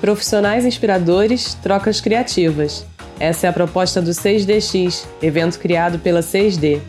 [0.00, 2.86] Profissionais inspiradores, trocas criativas.
[3.18, 6.80] Essa é a proposta do 6DX, evento criado pela 6D.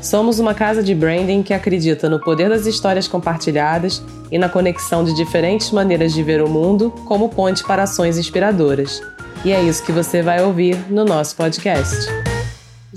[0.00, 5.02] Somos uma casa de branding que acredita no poder das histórias compartilhadas e na conexão
[5.02, 9.02] de diferentes maneiras de ver o mundo como ponte para ações inspiradoras.
[9.44, 12.23] E é isso que você vai ouvir no nosso podcast.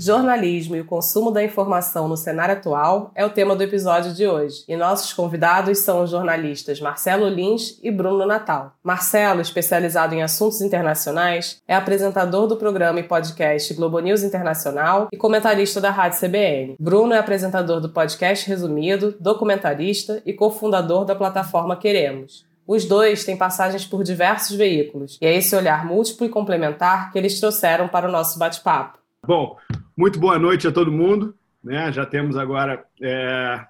[0.00, 4.28] Jornalismo e o consumo da informação no cenário atual é o tema do episódio de
[4.28, 4.62] hoje.
[4.68, 8.74] E nossos convidados são os jornalistas Marcelo Lins e Bruno Natal.
[8.80, 15.16] Marcelo, especializado em assuntos internacionais, é apresentador do programa e podcast Globo News Internacional e
[15.16, 16.76] comentarista da Rádio CBN.
[16.78, 22.46] Bruno é apresentador do podcast Resumido, documentarista e cofundador da plataforma Queremos.
[22.64, 27.18] Os dois têm passagens por diversos veículos, e é esse olhar múltiplo e complementar que
[27.18, 28.98] eles trouxeram para o nosso bate-papo.
[29.28, 29.58] Bom,
[29.94, 31.34] muito boa noite a todo mundo.
[31.62, 31.92] Né?
[31.92, 33.62] Já temos agora é,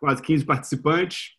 [0.00, 1.36] quase 15 participantes.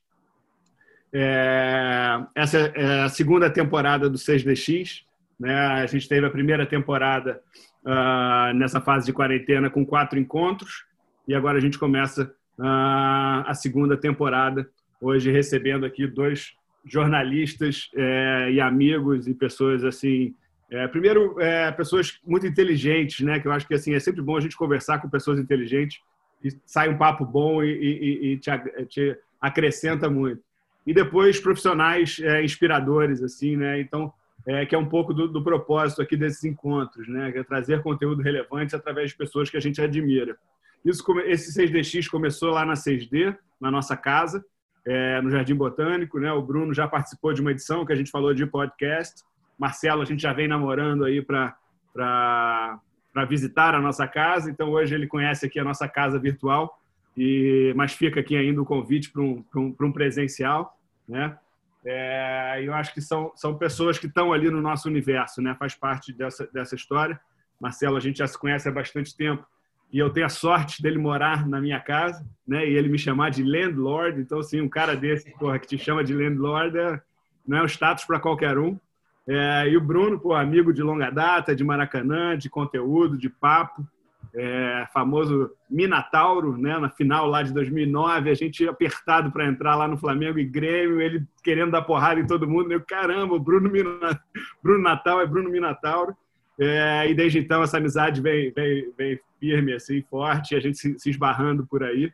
[1.12, 5.02] É, essa é a segunda temporada do 6DX.
[5.40, 5.56] Né?
[5.56, 7.42] A gente teve a primeira temporada
[7.84, 10.86] uh, nessa fase de quarentena com quatro encontros
[11.28, 14.70] e agora a gente começa uh, a segunda temporada
[15.02, 16.54] hoje recebendo aqui dois
[16.86, 20.36] jornalistas é, e amigos e pessoas assim
[20.70, 23.40] é, primeiro, é, pessoas muito inteligentes, né?
[23.40, 26.00] Que eu acho que assim é sempre bom a gente conversar com pessoas inteligentes
[26.44, 28.52] e sai um papo bom e, e, e te,
[28.88, 30.42] te, acrescenta muito.
[30.86, 33.80] E depois profissionais é, inspiradores, assim, né?
[33.80, 34.12] Então,
[34.46, 37.32] é, que é um pouco do, do, propósito aqui desses encontros, né?
[37.32, 40.38] Que é trazer conteúdo relevante através de pessoas que a gente admira.
[40.84, 44.44] Isso, esse 6DX começou lá na 6D, na nossa casa,
[44.86, 46.32] é, no Jardim Botânico, né?
[46.32, 49.24] O Bruno já participou de uma edição que a gente falou de podcast.
[49.58, 52.80] Marcelo, a gente já vem namorando aí para
[53.28, 56.80] visitar a nossa casa, então hoje ele conhece aqui a nossa casa virtual,
[57.16, 61.38] e mas fica aqui ainda o convite para um, um, um presencial, né?
[61.86, 65.56] É, eu acho que são, são pessoas que estão ali no nosso universo, né?
[65.58, 67.20] Faz parte dessa, dessa história.
[67.60, 69.46] Marcelo, a gente já se conhece há bastante tempo
[69.92, 72.68] e eu tenho a sorte dele morar na minha casa, né?
[72.68, 74.20] E ele me chamar de landlord.
[74.20, 77.02] Então, assim, um cara desse, porra, que te chama de landlord é,
[77.48, 78.78] não é um status para qualquer um.
[79.28, 83.86] É, e o Bruno, pô, amigo de longa data, de Maracanã, de conteúdo, de papo,
[84.34, 86.78] é, famoso Minatauro, né?
[86.78, 91.02] Na final lá de 2009, a gente apertado para entrar lá no Flamengo e Grêmio,
[91.02, 92.72] ele querendo dar porrada em todo mundo.
[92.72, 94.22] Eu, caramba, o Bruno, Mina...
[94.64, 96.16] Bruno Natal é Bruno Minatauro.
[96.60, 100.98] É, e desde então essa amizade vem, vem, vem firme, assim, forte, a gente se,
[100.98, 102.12] se esbarrando por aí.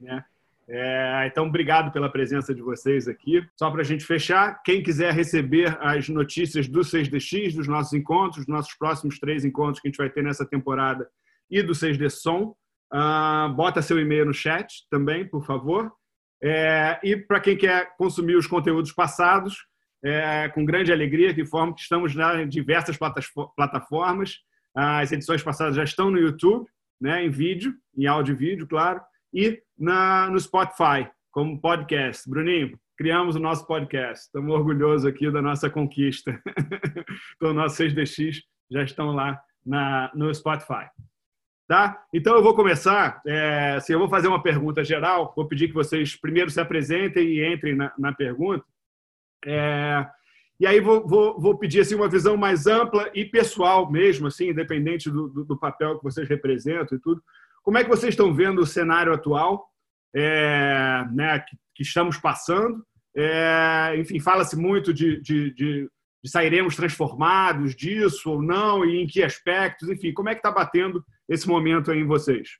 [0.00, 0.24] Né?
[0.70, 3.42] É, então, obrigado pela presença de vocês aqui.
[3.58, 8.44] Só para a gente fechar, quem quiser receber as notícias do 6DX, dos nossos encontros,
[8.44, 11.08] dos nossos próximos três encontros que a gente vai ter nessa temporada
[11.50, 12.54] e do 6D Som,
[12.92, 15.90] uh, bota seu e-mail no chat também, por favor.
[16.42, 19.56] É, e para quem quer consumir os conteúdos passados,
[20.04, 22.96] é, com grande alegria, que informo que estamos em diversas
[23.56, 24.36] plataformas.
[24.76, 26.68] As edições passadas já estão no YouTube,
[27.00, 29.00] né, em vídeo, em áudio e vídeo, claro
[29.32, 32.28] e na, no Spotify, como podcast.
[32.28, 34.26] Bruninho, criamos o nosso podcast.
[34.26, 36.40] Estamos orgulhosos aqui da nossa conquista.
[37.36, 40.88] então, nossos 6DX já estão lá na, no Spotify.
[41.66, 42.02] Tá?
[42.12, 43.20] Então, eu vou começar.
[43.26, 45.32] É, assim, eu vou fazer uma pergunta geral.
[45.36, 48.64] Vou pedir que vocês primeiro se apresentem e entrem na, na pergunta.
[49.44, 50.06] É,
[50.58, 54.48] e aí vou, vou, vou, pedir assim, uma visão mais ampla e pessoal mesmo, assim,
[54.48, 57.22] independente do, do, do papel que vocês representam e tudo.
[57.68, 59.68] Como é que vocês estão vendo o cenário atual
[60.16, 62.82] é, né, que, que, estamos passando?
[63.14, 65.90] É, enfim, fala-se muito de, de, de,
[66.24, 70.50] de, sairemos transformados disso ou não, e em que aspectos, enfim, como é que está
[70.50, 72.52] batendo esse momento aí em vocês?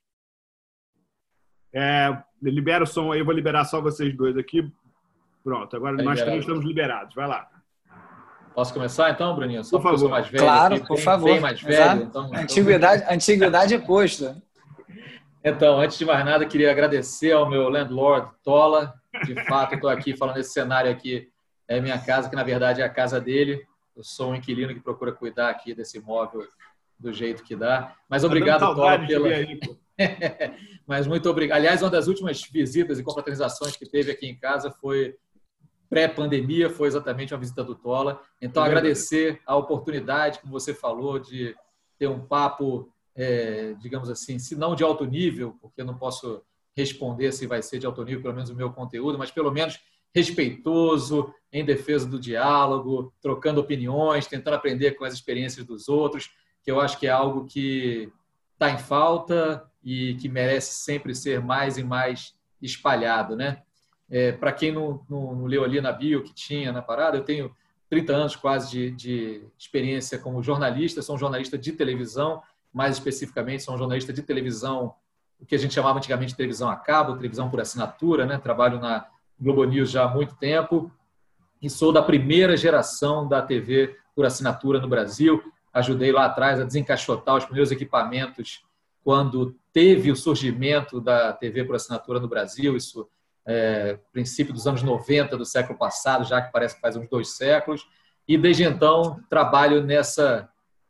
[1.73, 4.71] É, libera o som aí, eu vou liberar só vocês dois aqui.
[5.43, 7.15] Pronto, agora tá nós três estamos liberados.
[7.15, 7.49] Vai lá.
[8.53, 9.63] Posso começar então, Bruninho?
[9.63, 10.09] Só por favor.
[10.11, 11.31] Mais velho claro, aqui, por bem, favor.
[11.31, 12.03] Bem mais velho.
[12.03, 13.15] Então, antiguidade, então...
[13.15, 14.39] antiguidade é posto.
[15.43, 18.93] Então, antes de mais nada, queria agradecer ao meu landlord Tola.
[19.25, 21.29] De fato, estou aqui falando desse cenário aqui.
[21.67, 23.65] É minha casa, que na verdade é a casa dele.
[23.95, 26.45] Eu sou um inquilino que procura cuidar aqui desse imóvel
[26.99, 27.95] do jeito que dá.
[28.09, 29.29] Mas tá obrigado, tá Tola, pela.
[30.85, 31.57] Mas muito obrigado.
[31.57, 35.15] Aliás, uma das últimas visitas e confraternizações que teve aqui em casa foi
[35.89, 38.21] pré-pandemia, foi exatamente uma visita do Tola.
[38.41, 41.55] Então, agradecer a oportunidade, como você falou, de
[41.97, 46.41] ter um papo é, digamos assim, se não de alto nível, porque eu não posso
[46.75, 49.77] responder se vai ser de alto nível, pelo menos o meu conteúdo, mas pelo menos
[50.15, 56.31] respeitoso, em defesa do diálogo, trocando opiniões, tentando aprender com as experiências dos outros,
[56.63, 58.09] que eu acho que é algo que
[58.53, 63.63] está em falta e que merece sempre ser mais e mais espalhado, né?
[64.09, 67.23] É, Para quem não, não, não, leu ali na bio que tinha na parada, eu
[67.23, 67.53] tenho
[67.89, 72.41] 30 anos quase de, de experiência como jornalista, sou um jornalista de televisão,
[72.73, 74.93] mais especificamente sou um jornalista de televisão,
[75.39, 78.37] o que a gente chamava antigamente de televisão a cabo, televisão por assinatura, né?
[78.37, 79.07] trabalho na
[79.39, 80.91] Globo News já há muito tempo
[81.61, 85.41] e sou da primeira geração da TV por assinatura no Brasil.
[85.73, 88.63] Ajudei lá atrás a desencaixotar os primeiros equipamentos
[89.03, 93.07] quando teve o surgimento da TV por assinatura no Brasil, isso
[93.45, 97.35] é, princípio dos anos 90 do século passado, já que parece que faz uns dois
[97.35, 97.87] séculos.
[98.27, 100.49] E desde então trabalho nessa,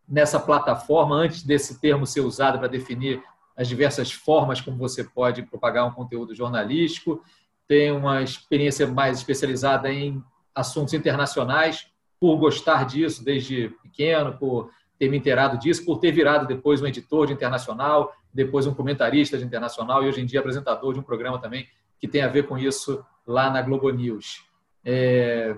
[0.10, 3.22] nessa plataforma, antes desse termo ser usado para definir
[3.56, 7.24] as diversas formas como você pode propagar um conteúdo jornalístico.
[7.68, 10.24] Tenho uma experiência mais especializada em
[10.56, 11.88] assuntos internacionais,
[12.20, 16.88] por gostar disso desde pequeno, por ter me inteirado disso, por ter virado depois um
[16.88, 21.04] editor de internacional, depois um comentarista de internacional e hoje em dia apresentador de um
[21.04, 21.68] programa também
[21.98, 24.44] que tem a ver com isso lá na Globo News.
[24.84, 25.56] É...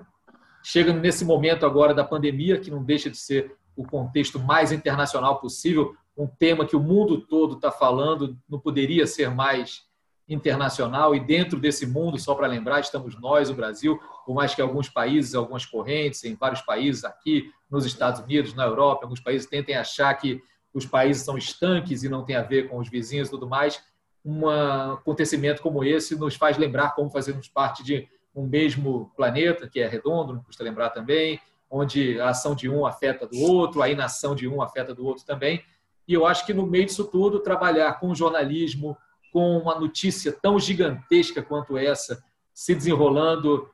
[1.02, 5.96] Nesse momento agora da pandemia, que não deixa de ser o contexto mais internacional possível,
[6.18, 9.84] um tema que o mundo todo está falando, não poderia ser mais
[10.30, 14.62] internacional e dentro desse mundo, só para lembrar, estamos nós, o Brasil, por mais que
[14.62, 19.48] alguns países, algumas correntes, em vários países aqui, nos Estados Unidos, na Europa, alguns países
[19.48, 20.42] tentem achar que
[20.74, 23.84] os países são estanques e não tem a ver com os vizinhos e tudo mais,
[24.24, 29.80] um acontecimento como esse nos faz lembrar como fazemos parte de um mesmo planeta, que
[29.80, 31.40] é redondo, não custa lembrar também,
[31.72, 35.26] onde a ação de um afeta do outro, a inação de um afeta do outro
[35.26, 35.64] também.
[36.06, 38.98] E eu acho que no meio disso tudo, trabalhar com jornalismo,
[39.32, 42.22] com uma notícia tão gigantesca quanto essa
[42.54, 43.70] se desenrolando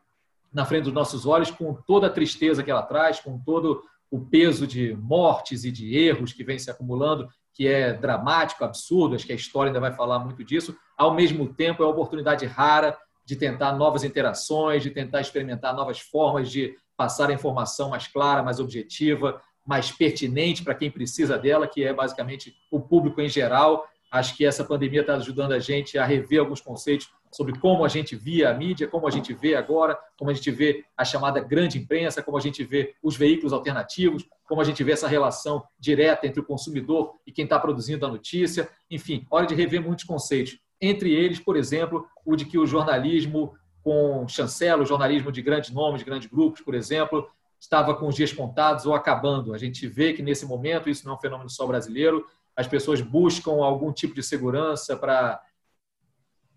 [0.53, 4.19] na frente dos nossos olhos, com toda a tristeza que ela traz, com todo o
[4.19, 9.25] peso de mortes e de erros que vem se acumulando, que é dramático, absurdo, acho
[9.25, 10.77] que a história ainda vai falar muito disso.
[10.95, 12.95] Ao mesmo tempo, é uma oportunidade rara
[13.25, 18.43] de tentar novas interações, de tentar experimentar novas formas de passar a informação mais clara,
[18.43, 23.87] mais objetiva, mais pertinente para quem precisa dela, que é basicamente o público em geral,
[24.09, 27.89] Acho que essa pandemia está ajudando a gente a rever alguns conceitos sobre como a
[27.89, 31.41] gente via a mídia, como a gente vê agora, como a gente vê a chamada
[31.41, 35.61] grande imprensa, como a gente vê os veículos alternativos, como a gente vê essa relação
[35.77, 38.69] direta entre o consumidor e quem está produzindo a notícia.
[38.89, 40.57] Enfim, hora de rever muitos conceitos.
[40.79, 43.55] Entre eles, por exemplo, o de que o jornalismo
[43.87, 47.25] com chancela, jornalismo de grandes nomes, de grandes grupos, por exemplo,
[47.57, 49.53] estava com os dias contados ou acabando.
[49.53, 52.99] A gente vê que nesse momento, isso não é um fenômeno só brasileiro, as pessoas
[52.99, 55.41] buscam algum tipo de segurança para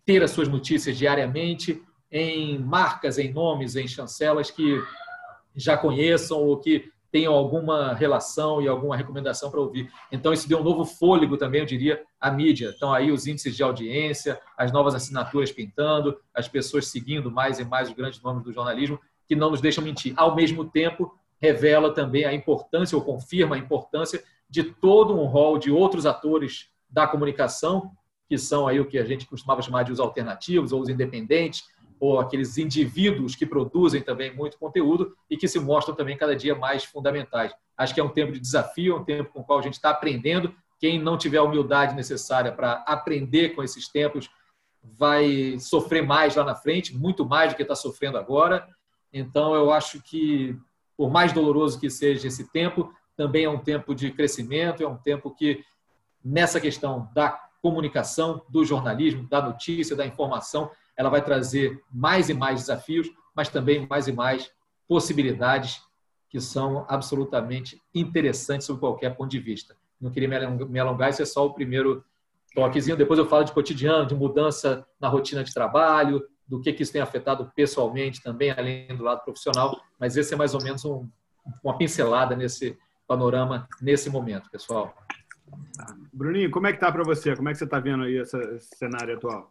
[0.04, 1.80] ter as suas notícias diariamente
[2.10, 4.82] em marcas, em nomes, em chancelas que
[5.54, 9.90] já conheçam ou que tenham alguma relação e alguma recomendação para ouvir.
[10.12, 12.72] Então, isso deu um novo fôlego também, eu diria, à mídia.
[12.74, 17.64] Então, aí os índices de audiência, as novas assinaturas pintando, as pessoas seguindo mais e
[17.64, 20.14] mais os grandes nomes do jornalismo, que não nos deixam mentir.
[20.16, 25.58] Ao mesmo tempo, revela também a importância, ou confirma a importância de todo um rol
[25.58, 27.92] de outros atores da comunicação,
[28.28, 31.64] que são aí o que a gente costumava chamar de os alternativos ou os independentes,
[32.00, 36.54] ou aqueles indivíduos que produzem também muito conteúdo e que se mostram também cada dia
[36.54, 37.54] mais fundamentais.
[37.76, 39.90] Acho que é um tempo de desafio, um tempo com o qual a gente está
[39.90, 40.54] aprendendo.
[40.78, 44.30] Quem não tiver a humildade necessária para aprender com esses tempos
[44.82, 48.66] vai sofrer mais lá na frente, muito mais do que está sofrendo agora.
[49.12, 50.56] Então, eu acho que,
[50.96, 54.96] por mais doloroso que seja esse tempo, também é um tempo de crescimento, é um
[54.96, 55.62] tempo que,
[56.24, 57.30] nessa questão da
[57.60, 63.48] comunicação, do jornalismo, da notícia, da informação, ela vai trazer mais e mais desafios, mas
[63.48, 64.52] também mais e mais
[64.86, 65.80] possibilidades
[66.28, 69.74] que são absolutamente interessantes sob qualquer ponto de vista.
[69.98, 72.04] Não queria me alongar, isso é só o primeiro
[72.54, 72.98] toquezinho.
[72.98, 76.92] Depois eu falo de cotidiano, de mudança na rotina de trabalho, do que, que isso
[76.92, 79.80] tem afetado pessoalmente também, além do lado profissional.
[79.98, 81.08] Mas esse é mais ou menos um,
[81.64, 82.76] uma pincelada nesse,
[83.08, 84.94] panorama nesse momento, pessoal.
[86.12, 87.34] Bruninho, como é que tá para você?
[87.34, 89.50] Como é que você está vendo aí esse cenário atual?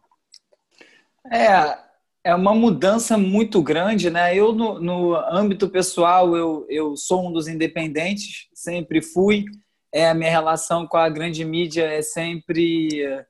[1.26, 1.78] É,
[2.24, 4.34] é uma mudança muito grande, né?
[4.34, 9.44] Eu, no, no âmbito pessoal, eu, eu sou um dos independentes, sempre fui.
[9.92, 13.24] É, a minha relação com a grande mídia é sempre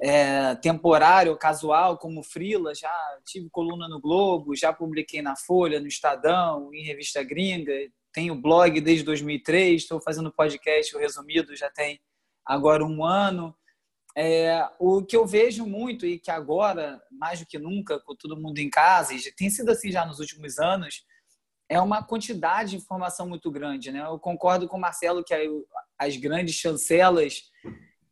[0.00, 2.74] é, temporário, casual, como frila.
[2.74, 2.92] Já
[3.24, 7.72] tive coluna no Globo, já publiquei na Folha, no Estadão, em revista gringa
[8.12, 12.00] tenho blog desde 2003, estou fazendo podcast, o resumido já tem
[12.44, 13.54] agora um ano.
[14.16, 18.40] É, o que eu vejo muito e que agora, mais do que nunca, com todo
[18.40, 21.04] mundo em casa, e tem sido assim já nos últimos anos,
[21.68, 23.92] é uma quantidade de informação muito grande.
[23.92, 24.00] Né?
[24.04, 25.34] Eu concordo com o Marcelo que
[25.96, 27.44] as grandes chancelas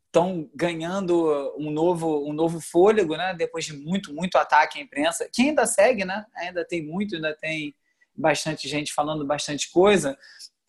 [0.05, 3.35] estão ganhando um novo, um novo fôlego, né?
[3.37, 6.25] depois de muito, muito ataque à imprensa, que ainda segue, né?
[6.35, 7.75] ainda tem muito, ainda tem
[8.15, 10.17] bastante gente falando bastante coisa,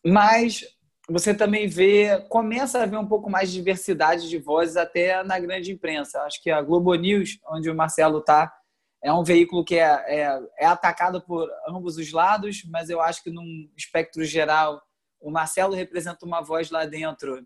[0.04, 0.64] mas
[1.10, 5.38] você também vê, começa a ver um pouco mais de diversidade de vozes até na
[5.38, 6.22] grande imprensa.
[6.22, 8.52] Acho que a Globo News, onde o Marcelo está,
[9.02, 13.22] é um veículo que é, é, é, atacado por ambos os lados, mas eu acho
[13.22, 14.80] que num espectro geral,
[15.20, 17.44] o Marcelo representa uma voz lá dentro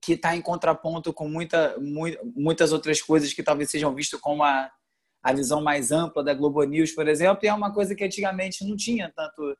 [0.00, 1.74] que está em contraponto com muita,
[2.36, 4.70] muitas outras coisas que talvez sejam vistas como a,
[5.22, 8.64] a visão mais ampla da Globo News, por exemplo, e é uma coisa que antigamente
[8.64, 9.56] não tinha tanto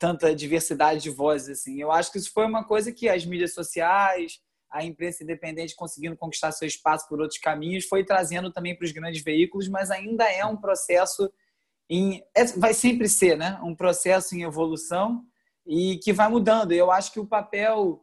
[0.00, 1.78] tanta diversidade de vozes assim.
[1.78, 4.40] Eu acho que isso foi uma coisa que as mídias sociais,
[4.72, 8.92] a imprensa independente conseguindo conquistar seu espaço por outros caminhos, foi trazendo também para os
[8.92, 11.30] grandes veículos, mas ainda é um processo
[11.88, 15.22] em é, vai sempre ser, né, um processo em evolução
[15.66, 16.72] e que vai mudando.
[16.72, 18.02] Eu acho que o papel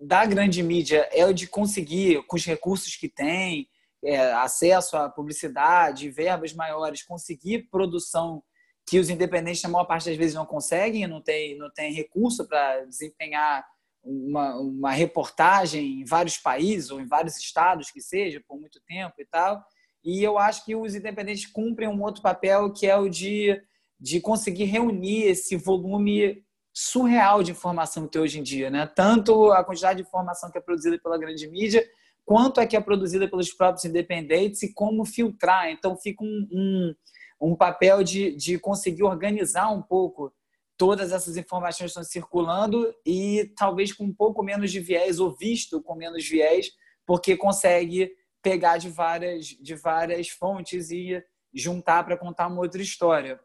[0.00, 3.68] da grande mídia é o de conseguir, com os recursos que tem,
[4.04, 8.42] é, acesso à publicidade, verbas maiores, conseguir produção
[8.86, 12.46] que os independentes, na maior parte das vezes, não conseguem, não tem, não tem recurso
[12.46, 13.66] para desempenhar
[14.02, 19.14] uma, uma reportagem em vários países ou em vários estados, que seja, por muito tempo
[19.18, 19.62] e tal.
[20.04, 23.60] E eu acho que os independentes cumprem um outro papel, que é o de,
[23.98, 28.86] de conseguir reunir esse volume surreal de informação que tem hoje em dia, né?
[28.86, 31.84] Tanto a quantidade de informação que é produzida pela grande mídia,
[32.24, 35.70] quanto a que é produzida pelos próprios independentes e como filtrar.
[35.70, 36.94] Então, fica um, um
[37.40, 40.32] um papel de, de conseguir organizar um pouco
[40.76, 45.30] todas essas informações que estão circulando e talvez com um pouco menos de viés ou
[45.30, 46.70] visto com menos viés,
[47.06, 48.12] porque consegue
[48.42, 51.22] pegar de várias, de várias fontes e
[51.54, 53.40] juntar para contar uma outra história.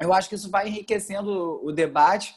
[0.00, 2.34] Eu acho que isso vai enriquecendo o debate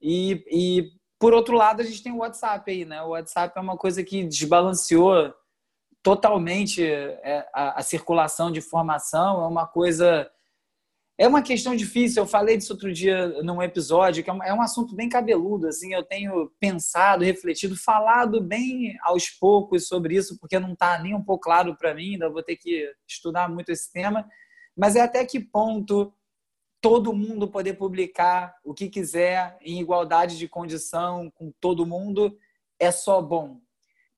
[0.00, 3.02] e, e por outro lado, a gente tem o WhatsApp aí, né?
[3.02, 5.34] O WhatsApp é uma coisa que desbalanceou
[6.02, 10.30] totalmente é, a, circulação de informação, é uma coisa.
[11.18, 12.22] É uma questão difícil.
[12.22, 15.66] Eu falei disso outro dia num episódio, que é um, é assunto bem cabeludo.
[15.66, 21.14] Assim, eu tenho pensado, refletido, falado bem aos poucos sobre isso, porque não está nem
[21.14, 22.12] um pouco claro para mim.
[22.12, 24.26] Ainda vou ter que estudar muito esse tema.
[24.74, 26.10] Mas é até que ponto
[26.80, 32.34] todo mundo poder publicar o que quiser em igualdade de condição com todo mundo
[32.78, 33.60] é só bom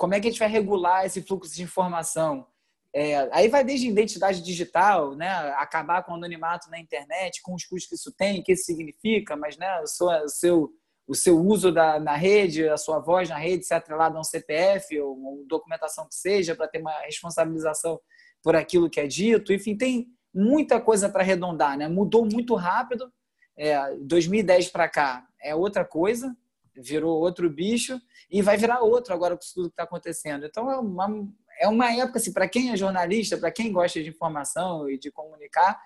[0.03, 2.45] como é que a gente vai regular esse fluxo de informação?
[2.93, 7.65] É, aí vai desde identidade digital, né, acabar com o anonimato na internet, com os
[7.65, 10.71] custos que isso tem, o que isso significa, mas né, o, seu, o, seu,
[11.07, 14.25] o seu uso da, na rede, a sua voz na rede ser atrelada a um
[14.25, 18.01] CPF ou, ou documentação que seja, para ter uma responsabilização
[18.43, 19.53] por aquilo que é dito.
[19.53, 21.79] Enfim, tem muita coisa para arredondar.
[21.79, 21.87] Né?
[21.87, 23.09] Mudou muito rápido.
[23.57, 26.37] É, 2010 para cá é outra coisa,
[26.75, 28.01] virou outro bicho
[28.31, 30.47] e vai virar outro agora com tudo que está acontecendo.
[30.47, 31.29] Então é uma,
[31.61, 35.11] é uma época, assim, para quem é jornalista, para quem gosta de informação e de
[35.11, 35.81] comunicar,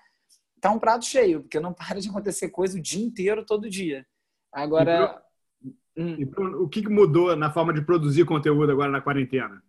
[0.61, 4.05] tá um prato cheio, porque não para de acontecer coisa o dia inteiro, todo dia.
[4.51, 5.21] Agora.
[5.63, 6.15] E hum.
[6.19, 6.25] e
[6.63, 9.61] o que mudou na forma de produzir conteúdo agora na quarentena?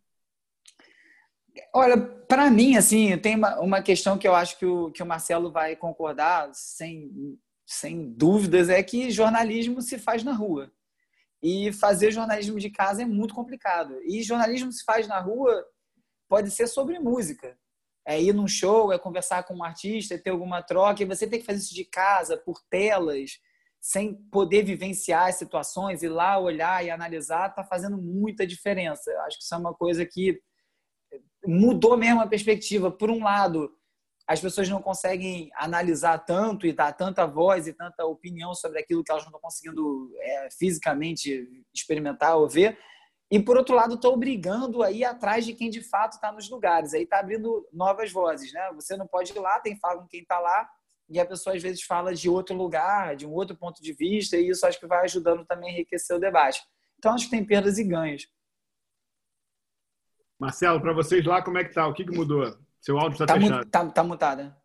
[1.74, 5.06] Olha, para mim, assim, tem uma, uma questão que eu acho que o, que o
[5.06, 7.10] Marcelo vai concordar, sem,
[7.66, 10.70] sem dúvidas, é que jornalismo se faz na rua.
[11.42, 14.00] E fazer jornalismo de casa é muito complicado.
[14.02, 15.64] E jornalismo se faz na rua
[16.28, 17.56] pode ser sobre música.
[18.06, 21.26] É ir num show, é conversar com um artista, é ter alguma troca, e você
[21.26, 23.38] tem que fazer isso de casa, por telas,
[23.80, 29.10] sem poder vivenciar as situações, ir lá olhar e analisar, está fazendo muita diferença.
[29.10, 30.40] Eu acho que isso é uma coisa que
[31.46, 32.90] mudou mesmo a perspectiva.
[32.90, 33.70] Por um lado,
[34.28, 39.02] as pessoas não conseguem analisar tanto e dar tanta voz e tanta opinião sobre aquilo
[39.02, 42.78] que elas não estão conseguindo é, fisicamente experimentar ou ver.
[43.30, 46.50] E, por outro lado, estou obrigando a ir atrás de quem de fato está nos
[46.50, 46.92] lugares.
[46.92, 48.52] Aí está abrindo novas vozes.
[48.52, 48.70] Né?
[48.74, 50.68] Você não pode ir lá, tem que falar com quem está lá,
[51.08, 54.36] e a pessoa às vezes fala de outro lugar, de um outro ponto de vista,
[54.36, 56.60] e isso acho que vai ajudando também a enriquecer o debate.
[56.98, 58.28] Então, acho que tem perdas e ganhos.
[60.38, 61.86] Marcelo, para vocês lá, como é que tá?
[61.86, 62.58] O que, que mudou?
[62.80, 63.64] Seu áudio está tá fechado.
[63.64, 64.56] Mu tá, tá mutada.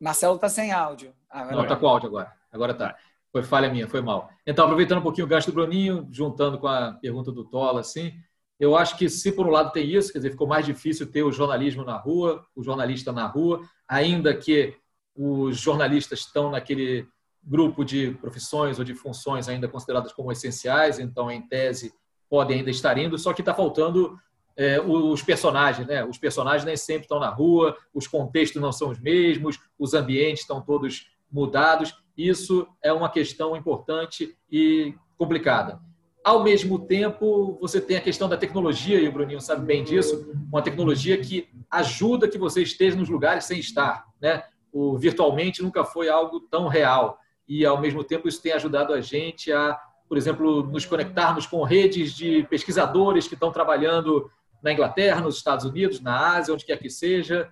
[0.00, 1.14] Marcelo está sem áudio.
[1.30, 2.32] Agora Não, está com áudio agora.
[2.50, 2.96] Agora está.
[3.30, 4.28] Foi falha minha, foi mal.
[4.46, 8.12] Então, aproveitando um pouquinho o gasto do Bruninho, juntando com a pergunta do Tola, assim,
[8.58, 11.22] eu acho que se por um lado tem isso, quer dizer, ficou mais difícil ter
[11.22, 14.76] o jornalismo na rua, o jornalista na rua, ainda que
[15.14, 17.08] os jornalistas estão naquele
[17.42, 21.94] grupo de profissões ou de funções ainda consideradas como essenciais, então, em tese,
[22.32, 24.18] podem ainda estar indo, só que está faltando
[24.56, 26.02] é, os personagens, né?
[26.02, 30.40] Os personagens nem sempre estão na rua, os contextos não são os mesmos, os ambientes
[30.40, 31.94] estão todos mudados.
[32.16, 35.78] Isso é uma questão importante e complicada.
[36.24, 40.32] Ao mesmo tempo, você tem a questão da tecnologia, e o Bruninho sabe bem disso,
[40.50, 44.06] uma tecnologia que ajuda que você esteja nos lugares sem estar.
[44.18, 44.42] Né?
[44.72, 47.18] o virtualmente nunca foi algo tão real.
[47.46, 49.78] E, ao mesmo tempo, isso tem ajudado a gente a,
[50.12, 54.30] por exemplo, nos conectarmos com redes de pesquisadores que estão trabalhando
[54.62, 57.48] na Inglaterra, nos Estados Unidos, na Ásia, onde quer que seja,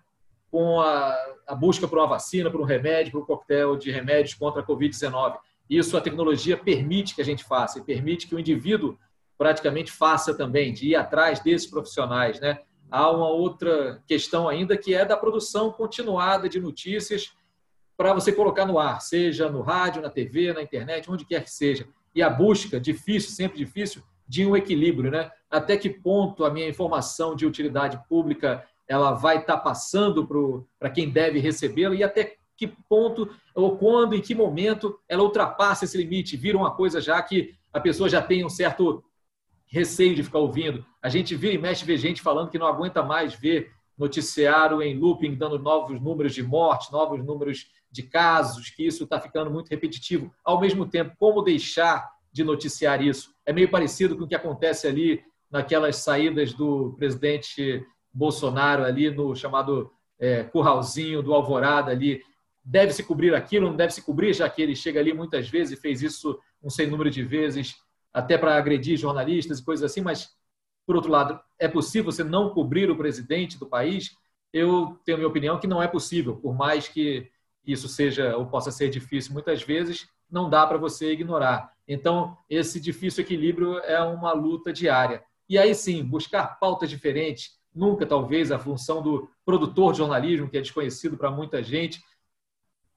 [0.50, 4.35] com a, a busca por uma vacina, por um remédio, por um coquetel de remédios
[4.35, 5.38] contra a Covid-19.
[5.71, 8.99] Isso a tecnologia permite que a gente faça e permite que o indivíduo
[9.38, 12.38] praticamente faça também, de ir atrás desses profissionais.
[12.40, 12.61] Né?
[12.90, 17.33] Há uma outra questão ainda que é da produção continuada de notícias
[17.97, 21.50] para você colocar no ar, seja no rádio, na TV, na internet, onde quer que
[21.50, 21.88] seja.
[22.14, 25.31] E a busca, difícil, sempre difícil, de um equilíbrio, né?
[25.50, 30.26] Até que ponto a minha informação de utilidade pública ela vai estar tá passando
[30.79, 35.85] para quem deve recebê-la e até que ponto ou quando, em que momento ela ultrapassa
[35.85, 39.02] esse limite, vira uma coisa já que a pessoa já tem um certo
[39.67, 40.85] receio de ficar ouvindo.
[41.00, 44.99] A gente vira e mexe, vê gente falando que não aguenta mais ver noticiário em
[44.99, 49.69] looping, dando novos números de morte, novos números de casos, que isso está ficando muito
[49.69, 50.33] repetitivo.
[50.45, 53.35] Ao mesmo tempo, como deixar de noticiar isso?
[53.45, 59.35] É meio parecido com o que acontece ali naquelas saídas do presidente Bolsonaro ali no
[59.35, 62.23] chamado é, curralzinho do Alvorada ali.
[62.65, 65.77] Deve se cobrir aquilo, não deve se cobrir, já que ele chega ali muitas vezes
[65.77, 67.75] e fez isso um sem número de vezes,
[68.13, 70.31] até para agredir jornalistas e coisas assim, mas,
[70.87, 74.15] por outro lado, é possível você não cobrir o presidente do país?
[74.53, 77.31] Eu tenho minha opinião que não é possível, por mais que
[77.71, 81.73] isso seja ou possa ser difícil muitas vezes, não dá para você ignorar.
[81.87, 85.23] Então, esse difícil equilíbrio é uma luta diária.
[85.49, 90.57] E aí sim, buscar pautas diferentes, nunca talvez a função do produtor de jornalismo, que
[90.57, 92.00] é desconhecido para muita gente,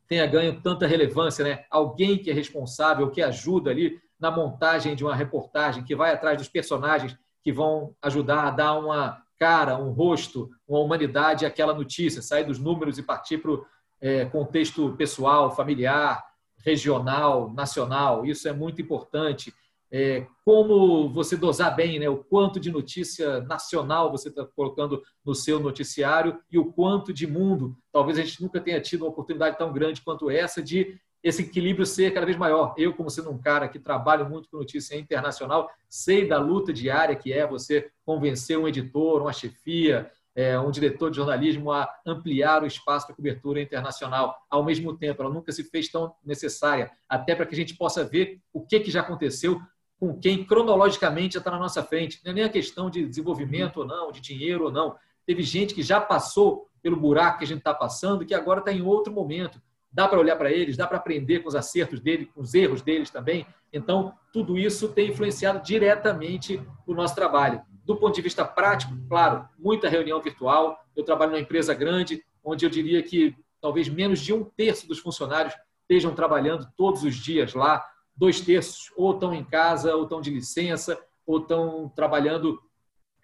[0.07, 1.65] tenha ganho tanta relevância, né?
[1.71, 6.37] Alguém que é responsável, que ajuda ali na montagem de uma reportagem, que vai atrás
[6.37, 12.21] dos personagens que vão ajudar a dar uma cara, um rosto, uma humanidade àquela notícia,
[12.21, 13.65] sair dos números e partir para o
[14.03, 16.21] é, contexto pessoal, familiar,
[16.57, 18.25] regional, nacional.
[18.25, 19.53] Isso é muito importante
[19.89, 25.33] é, como você dosar bem né, o quanto de notícia nacional você está colocando no
[25.33, 27.77] seu noticiário e o quanto de mundo.
[27.93, 31.85] Talvez a gente nunca tenha tido uma oportunidade tão grande quanto essa de esse equilíbrio
[31.85, 32.75] ser cada vez maior.
[32.77, 37.15] Eu, como sendo um cara que trabalho muito com notícia internacional, sei da luta diária
[37.15, 42.63] que é você convencer um editor, uma chefia, é, um diretor de jornalismo a ampliar
[42.63, 44.35] o espaço para cobertura internacional.
[44.49, 48.03] Ao mesmo tempo, ela nunca se fez tão necessária, até para que a gente possa
[48.03, 49.61] ver o que, que já aconteceu
[49.99, 52.19] com quem cronologicamente já está na nossa frente.
[52.25, 54.95] Não é nem a questão de desenvolvimento ou não, de dinheiro ou não.
[55.25, 58.71] Teve gente que já passou pelo buraco que a gente está passando, que agora está
[58.73, 59.61] em outro momento.
[59.89, 62.81] Dá para olhar para eles, dá para aprender com os acertos deles, com os erros
[62.81, 63.45] deles também.
[63.71, 67.61] Então, tudo isso tem influenciado diretamente o nosso trabalho.
[67.83, 70.79] Do ponto de vista prático, claro, muita reunião virtual.
[70.95, 74.99] Eu trabalho numa empresa grande, onde eu diria que talvez menos de um terço dos
[74.99, 77.83] funcionários estejam trabalhando todos os dias lá
[78.15, 82.59] dois terços ou estão em casa, ou estão de licença, ou estão trabalhando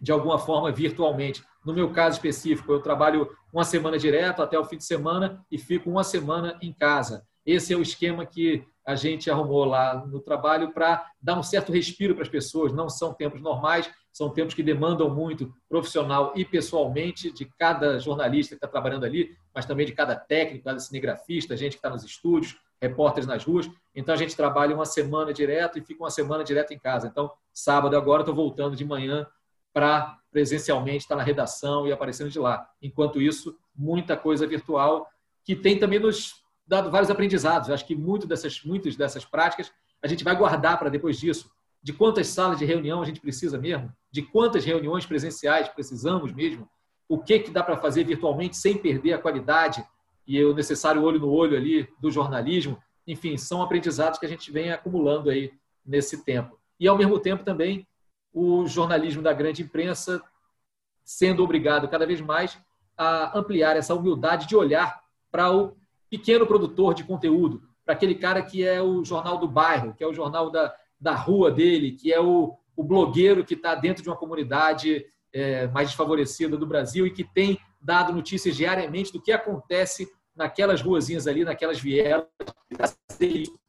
[0.01, 1.43] de alguma forma virtualmente.
[1.65, 5.57] No meu caso específico, eu trabalho uma semana direto até o fim de semana e
[5.57, 7.25] fico uma semana em casa.
[7.45, 11.71] Esse é o esquema que a gente arrumou lá no trabalho para dar um certo
[11.71, 12.73] respiro para as pessoas.
[12.73, 13.89] Não são tempos normais,
[14.19, 19.33] são tempos que demandam muito profissional e pessoalmente de cada jornalista que está trabalhando ali,
[19.55, 23.71] mas também de cada técnico, cada cinegrafista, gente que está nos estúdios, repórteres nas ruas.
[23.95, 27.07] Então a gente trabalha uma semana direto e fica uma semana direto em casa.
[27.07, 29.25] Então, sábado agora estou voltando de manhã
[29.71, 32.69] para presencialmente estar na redação e aparecendo de lá.
[32.81, 35.07] Enquanto isso, muita coisa virtual
[35.45, 37.69] que tem também nos dado vários aprendizados.
[37.69, 39.71] Eu acho que muito dessas, muitas dessas práticas
[40.03, 41.49] a gente vai guardar para depois disso.
[41.81, 43.89] De quantas salas de reunião a gente precisa mesmo?
[44.11, 46.69] De quantas reuniões presenciais precisamos mesmo?
[47.07, 49.85] O que, que dá para fazer virtualmente sem perder a qualidade
[50.27, 52.81] e o necessário olho no olho ali do jornalismo?
[53.07, 55.51] Enfim, são aprendizados que a gente vem acumulando aí
[55.85, 56.59] nesse tempo.
[56.79, 57.87] E, ao mesmo tempo, também
[58.33, 60.21] o jornalismo da grande imprensa
[61.03, 62.59] sendo obrigado cada vez mais
[62.95, 65.75] a ampliar essa humildade de olhar para o
[66.09, 70.07] pequeno produtor de conteúdo, para aquele cara que é o jornal do bairro, que é
[70.07, 74.07] o jornal da, da rua dele, que é o, o blogueiro que está dentro de
[74.07, 79.33] uma comunidade é, mais desfavorecida do Brasil e que tem dado notícias diariamente do que
[79.33, 82.25] acontece naquelas ruazinhas ali, naquelas vielas,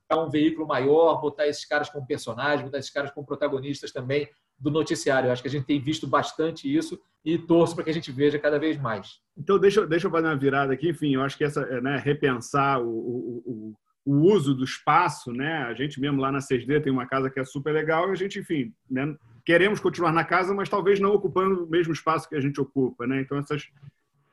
[0.07, 4.29] para um veículo maior, botar esses caras como personagens, botar esses caras como protagonistas também
[4.57, 5.27] do noticiário.
[5.27, 8.13] Eu acho que a gente tem visto bastante isso e torço para que a gente
[8.13, 9.19] veja cada vez mais.
[9.37, 10.89] Então, deixa, deixa eu fazer uma virada aqui.
[10.89, 15.65] Enfim, eu acho que essa, né, repensar o, o, o, o uso do espaço, né?
[15.65, 18.15] A gente mesmo lá na 6D tem uma casa que é super legal e a
[18.15, 22.37] gente, enfim, né, queremos continuar na casa, mas talvez não ocupando o mesmo espaço que
[22.37, 23.21] a gente ocupa, né?
[23.21, 23.69] Então, essas,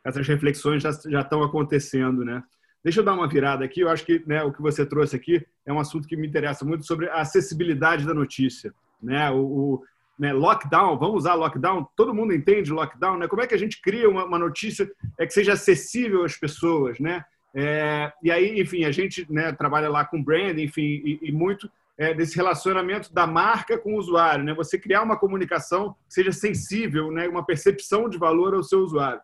[0.05, 2.43] essas reflexões já, já estão acontecendo, né?
[2.83, 3.81] Deixa eu dar uma virada aqui.
[3.81, 6.63] Eu acho que né, o que você trouxe aqui é um assunto que me interessa
[6.63, 8.73] muito sobre a acessibilidade da notícia.
[9.01, 9.29] Né?
[9.31, 9.83] O, o
[10.17, 13.27] né, lockdown, vamos usar lockdown, todo mundo entende lockdown, né?
[13.27, 16.99] Como é que a gente cria uma, uma notícia é que seja acessível às pessoas,
[16.99, 17.23] né?
[17.55, 21.69] É, e aí, enfim, a gente né, trabalha lá com brand, enfim, e, e muito
[21.97, 24.53] é, desse relacionamento da marca com o usuário, né?
[24.53, 27.27] Você criar uma comunicação que seja sensível, né?
[27.27, 29.21] Uma percepção de valor ao seu usuário.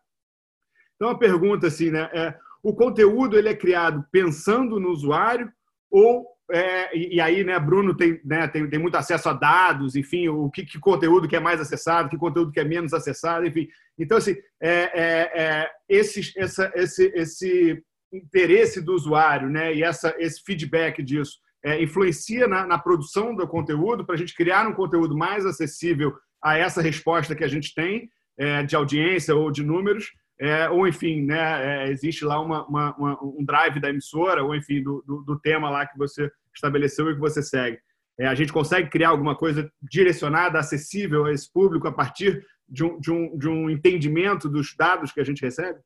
[0.96, 2.10] Então, a pergunta assim, né?
[2.14, 5.52] É, o conteúdo ele é criado pensando no usuário
[5.92, 9.96] ou é, e, e, aí, né, Bruno tem, né, tem, tem muito acesso a dados,
[9.96, 13.46] enfim, o que, que, conteúdo que é mais acessado, que conteúdo que é menos acessado,
[13.46, 13.68] enfim.
[13.98, 17.84] Então, assim, é, é, é essa, esse, esse
[18.14, 23.48] interesse do usuário, né, e essa, esse feedback disso é, influencia na, na, produção do
[23.48, 27.74] conteúdo para a gente criar um conteúdo mais acessível a essa resposta que a gente
[27.74, 32.66] tem é, de audiência ou de números é, ou enfim, né, é, existe lá uma,
[32.68, 36.30] uma, uma, um drive da emissora, ou enfim, do, do, do, tema lá que você
[36.54, 37.78] estabeleceu e que você segue.
[38.20, 42.84] É, a gente consegue criar alguma coisa direcionada, acessível a esse público a partir de
[42.84, 45.80] um, de um, de um entendimento dos dados que a gente recebe?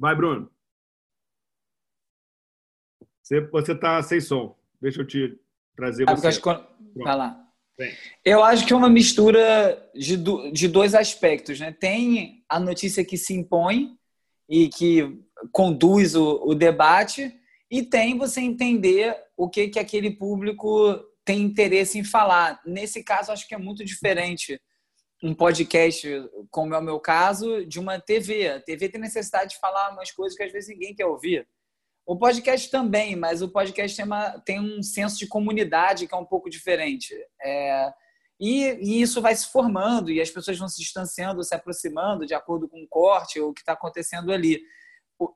[0.00, 0.50] Vai, Bruno.
[3.22, 4.56] Você está sem som.
[4.80, 5.38] Deixa eu te
[5.76, 6.40] trazer ah, você.
[6.96, 7.46] Vai lá.
[8.24, 10.16] Eu acho que é uma mistura de,
[10.52, 11.70] de dois aspectos, né?
[11.70, 13.94] Tem a notícia que se impõe
[14.48, 17.34] e que conduz o, o debate,
[17.70, 22.60] e tem você entender o que, que aquele público tem interesse em falar.
[22.66, 24.60] Nesse caso, acho que é muito diferente
[25.22, 26.08] um podcast,
[26.50, 28.48] como é o meu caso, de uma TV.
[28.48, 31.46] A TV tem necessidade de falar umas coisas que às vezes ninguém quer ouvir.
[32.06, 36.18] O podcast também, mas o podcast tem, uma, tem um senso de comunidade que é
[36.18, 37.14] um pouco diferente.
[37.40, 37.92] É,
[38.40, 42.34] e, e, isso vai se formando e as pessoas vão se distanciando, se aproximando de
[42.34, 44.60] acordo com o corte ou o que está acontecendo ali.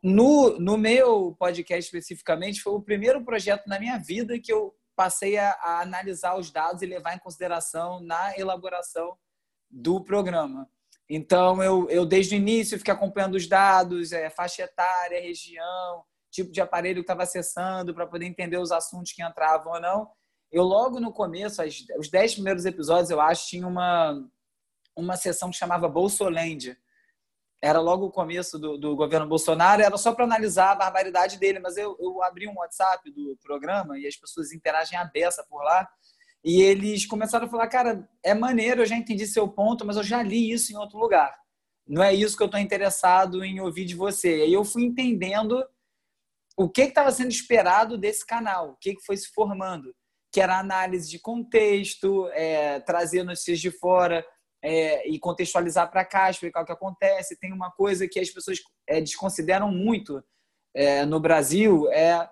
[0.02, 5.36] No, no meu podcast especificamente, foi o primeiro projeto na minha vida que eu passei
[5.36, 9.14] a, a analisar os dados e levar em consideração na elaboração
[9.74, 10.68] do programa.
[11.08, 16.52] Então, eu, eu desde o início fiquei acompanhando os dados, é, faixa etária, região, tipo
[16.52, 20.10] de aparelho que estava acessando para poder entender os assuntos que entravam ou não.
[20.50, 21.60] Eu logo no começo,
[21.98, 24.24] os dez primeiros episódios, eu acho, tinha uma,
[24.96, 26.78] uma sessão que chamava Bolsoland.
[27.60, 31.58] Era logo o começo do, do governo Bolsonaro, era só para analisar a barbaridade dele,
[31.58, 35.62] mas eu, eu abri um WhatsApp do programa e as pessoas interagem a beça por
[35.62, 35.88] lá.
[36.44, 40.02] E eles começaram a falar, cara, é maneiro, eu já entendi seu ponto, mas eu
[40.02, 41.34] já li isso em outro lugar.
[41.86, 44.38] Não é isso que eu estou interessado em ouvir de você.
[44.38, 45.64] E aí eu fui entendendo
[46.56, 49.94] o que estava sendo esperado desse canal, o que, que foi se formando,
[50.32, 54.24] que era análise de contexto, é, trazer notícias de fora
[54.62, 57.38] é, e contextualizar para cá, explicar o que acontece.
[57.38, 60.22] Tem uma coisa que as pessoas é, desconsideram muito
[60.74, 62.28] é, no Brasil, é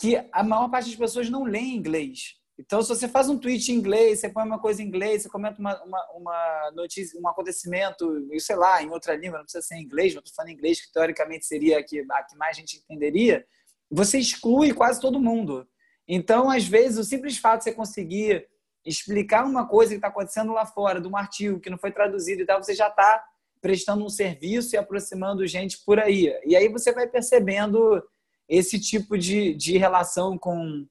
[0.00, 2.37] que a maior parte das pessoas não lê inglês.
[2.58, 5.28] Então, se você faz um tweet em inglês, você põe uma coisa em inglês, você
[5.28, 9.76] comenta uma, uma, uma notícia, um acontecimento, sei lá, em outra língua, não precisa ser
[9.76, 12.56] em inglês, não estou falando em inglês, que teoricamente seria a que, a que mais
[12.56, 13.46] gente entenderia,
[13.88, 15.68] você exclui quase todo mundo.
[16.06, 18.48] Então, às vezes, o simples fato de você conseguir
[18.84, 22.42] explicar uma coisa que está acontecendo lá fora, de um artigo que não foi traduzido
[22.42, 23.24] e tal, você já está
[23.60, 26.34] prestando um serviço e aproximando gente por aí.
[26.44, 28.02] E aí você vai percebendo
[28.48, 30.86] esse tipo de, de relação com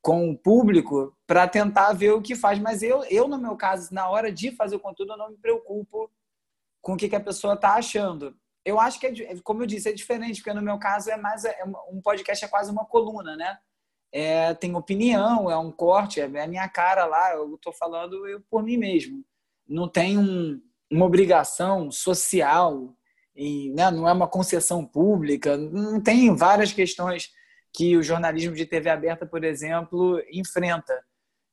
[0.00, 2.58] com o público para tentar ver o que faz.
[2.58, 5.36] Mas eu, eu, no meu caso, na hora de fazer o conteúdo, eu não me
[5.36, 6.10] preocupo
[6.80, 8.36] com o que, que a pessoa está achando.
[8.64, 11.44] Eu acho que, é, como eu disse, é diferente, porque no meu caso é mais
[11.44, 11.56] é,
[11.90, 13.58] um podcast é quase uma coluna, né?
[14.10, 18.40] É, tem opinião, é um corte, é a minha cara lá, eu estou falando eu
[18.50, 19.22] por mim mesmo.
[19.66, 22.94] Não tem um, uma obrigação social,
[23.36, 27.30] e, né, não é uma concessão pública, não tem várias questões
[27.78, 31.00] que o jornalismo de TV aberta, por exemplo, enfrenta.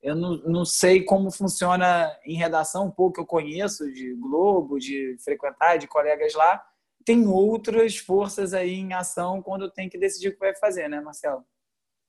[0.02, 5.16] Eu não, não sei como funciona em redação, um pouco eu conheço de Globo, de
[5.22, 6.60] frequentar, de colegas lá.
[7.04, 11.00] Tem outras forças aí em ação quando tem que decidir o que vai fazer, né,
[11.00, 11.44] Marcelo?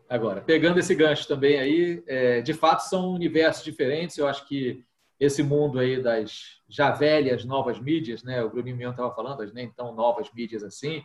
[0.08, 4.16] Agora, pegando esse gancho também aí, é, de fato são universos diferentes.
[4.16, 4.84] Eu acho que
[5.18, 8.40] esse mundo aí das já velhas novas mídias, né?
[8.40, 11.02] O Bruninho Mion estava falando, as nem tão novas mídias assim.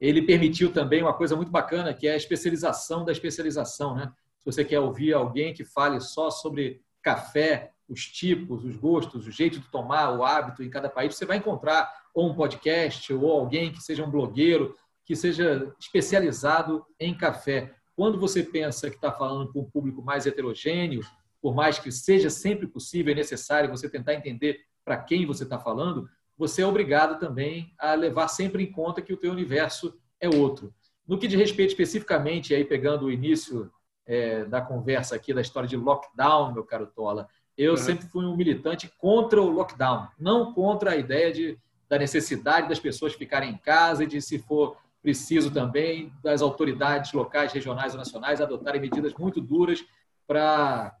[0.00, 4.12] Ele permitiu também uma coisa muito bacana, que é a especialização da especialização, né?
[4.38, 9.30] Se você quer ouvir alguém que fale só sobre café, os tipos, os gostos, o
[9.30, 13.30] jeito de tomar, o hábito em cada país, você vai encontrar ou um podcast ou
[13.30, 17.72] alguém que seja um blogueiro, que seja especializado em café.
[17.94, 21.00] Quando você pensa que está falando com um público mais heterogêneo,
[21.40, 25.58] por mais que seja sempre possível e necessário você tentar entender para quem você está
[25.58, 30.28] falando, você é obrigado também a levar sempre em conta que o teu universo é
[30.28, 30.72] outro.
[31.06, 33.70] No que diz respeito especificamente, aí pegando o início
[34.06, 37.76] é, da conversa aqui, da história de lockdown, meu caro Tola, eu uhum.
[37.76, 42.78] sempre fui um militante contra o lockdown, não contra a ideia de, da necessidade das
[42.78, 47.98] pessoas ficarem em casa e de, se for preciso também, das autoridades locais, regionais ou
[47.98, 49.84] nacionais adotarem medidas muito duras
[50.26, 50.94] para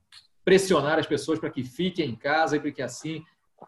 [0.44, 3.24] pressionar as pessoas para que fiquem em casa e para que assim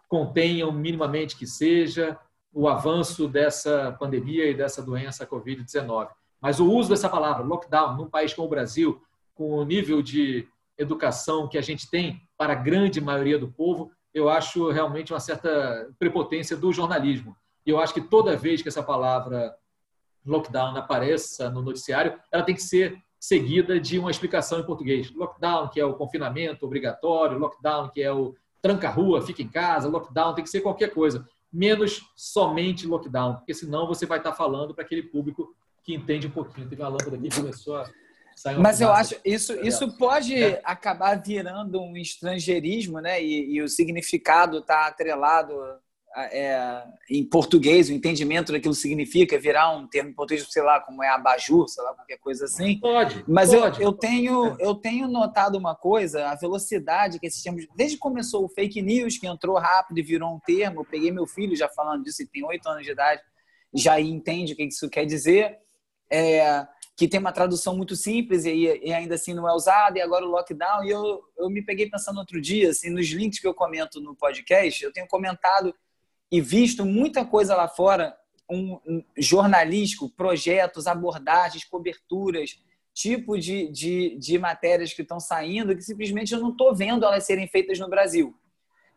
[0.09, 2.19] contenham minimamente que seja
[2.53, 6.09] o avanço dessa pandemia e dessa doença Covid-19.
[6.41, 9.03] Mas o uso dessa palavra, lockdown, num país como o Brasil,
[9.35, 13.91] com o nível de educação que a gente tem para a grande maioria do povo,
[14.15, 17.37] eu acho realmente uma certa prepotência do jornalismo.
[17.67, 19.55] E eu acho que toda vez que essa palavra
[20.25, 25.11] lockdown apareça no noticiário, ela tem que ser seguida de uma explicação em português.
[25.15, 30.35] Lockdown, que é o confinamento obrigatório, lockdown, que é o tranca-rua, fica em casa, lockdown,
[30.35, 34.85] tem que ser qualquer coisa, menos somente lockdown, porque senão você vai estar falando para
[34.85, 36.69] aquele público que entende um pouquinho.
[36.69, 37.91] Teve uma lâmpada aqui que começou a
[38.37, 40.61] sair Mas eu acho isso isso pode é.
[40.65, 43.23] acabar virando um estrangeirismo, né?
[43.23, 45.55] E, e o significado está atrelado
[46.27, 51.03] é, em português, o entendimento daquilo significa, virar um termo em português, sei lá, como
[51.03, 52.79] é abajur, sei lá, qualquer coisa assim.
[52.81, 53.25] Pode.
[53.27, 53.81] Mas pode.
[53.81, 57.67] Eu, eu, tenho, eu tenho notado uma coisa, a velocidade que esses termos.
[57.77, 61.11] Desde que começou o fake news, que entrou rápido e virou um termo, eu peguei
[61.11, 63.23] meu filho já falando disso, ele tem oito anos de idade,
[63.75, 65.59] já entende o que isso quer dizer.
[66.11, 66.67] É,
[66.99, 70.25] que tem uma tradução muito simples e, e, ainda assim não é usada, e agora
[70.25, 70.83] o lockdown.
[70.83, 74.17] E eu, eu me peguei pensando outro dia, assim, nos links que eu comento no
[74.17, 75.73] podcast, eu tenho comentado
[76.31, 78.17] e visto muita coisa lá fora,
[78.51, 82.59] um, um jornalístico, projetos, abordagens, coberturas,
[82.95, 87.25] tipo de, de, de matérias que estão saindo que simplesmente eu não estou vendo elas
[87.25, 88.35] serem feitas no Brasil.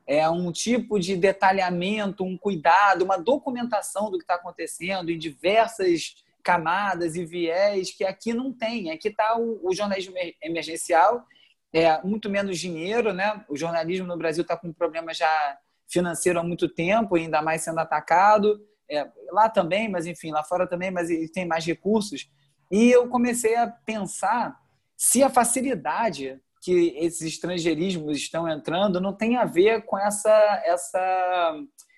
[0.07, 6.15] É um tipo de detalhamento, um cuidado, uma documentação do que está acontecendo em diversas
[6.43, 8.89] camadas e viés que aqui não tem.
[8.89, 11.23] Aqui está o, o, jornalismo emergencial,
[11.71, 13.45] é muito menos dinheiro, né?
[13.47, 15.57] O jornalismo no Brasil está com um problema já
[15.91, 18.59] financeiro há muito tempo, ainda mais sendo atacado.
[18.89, 22.29] É, lá também, mas enfim, lá fora também, mas tem mais recursos.
[22.69, 24.57] E eu comecei a pensar
[24.97, 31.55] se a facilidade que esses estrangeirismos estão entrando não tem a ver com essa, essa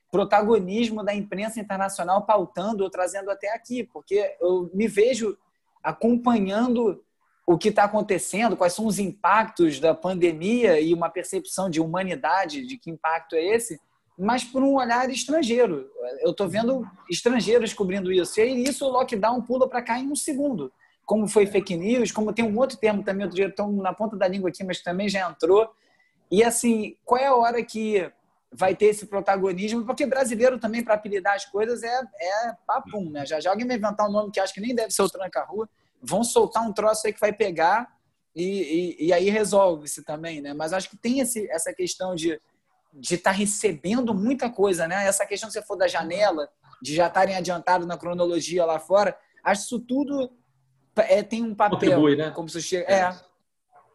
[0.10, 5.38] protagonismo da imprensa internacional pautando ou trazendo até aqui, porque eu me vejo
[5.84, 7.04] acompanhando
[7.46, 12.66] o que está acontecendo, quais são os impactos da pandemia e uma percepção de humanidade
[12.66, 13.80] de que impacto é esse,
[14.18, 15.90] mas por um olhar estrangeiro.
[16.22, 18.40] Eu estou vendo estrangeiros cobrindo isso.
[18.40, 20.72] E aí isso o lockdown pula para cá em um segundo.
[21.06, 24.16] Como foi fake news, como tem um outro termo também, outro dia estão na ponta
[24.16, 25.70] da língua aqui, mas também já entrou.
[26.32, 28.10] E assim, qual é a hora que
[28.52, 29.84] vai ter esse protagonismo?
[29.84, 33.26] Porque brasileiro também, para apelidar as coisas, é, é papum, né?
[33.26, 35.68] Já já alguém vai inventar um nome que acho que nem deve ser o tranca-rua
[36.04, 37.88] vão soltar um troço aí que vai pegar
[38.36, 40.54] e, e, e aí resolve-se também, né?
[40.54, 42.40] Mas acho que tem esse, essa questão de
[42.94, 45.08] de estar tá recebendo muita coisa, né?
[45.08, 46.48] Essa questão se você for da janela,
[46.82, 50.32] de já estarem adiantados na cronologia lá fora, acho que isso tudo
[50.96, 51.80] é, tem um papel.
[51.80, 52.30] Contribui, né?
[52.32, 53.10] Como se chega, é.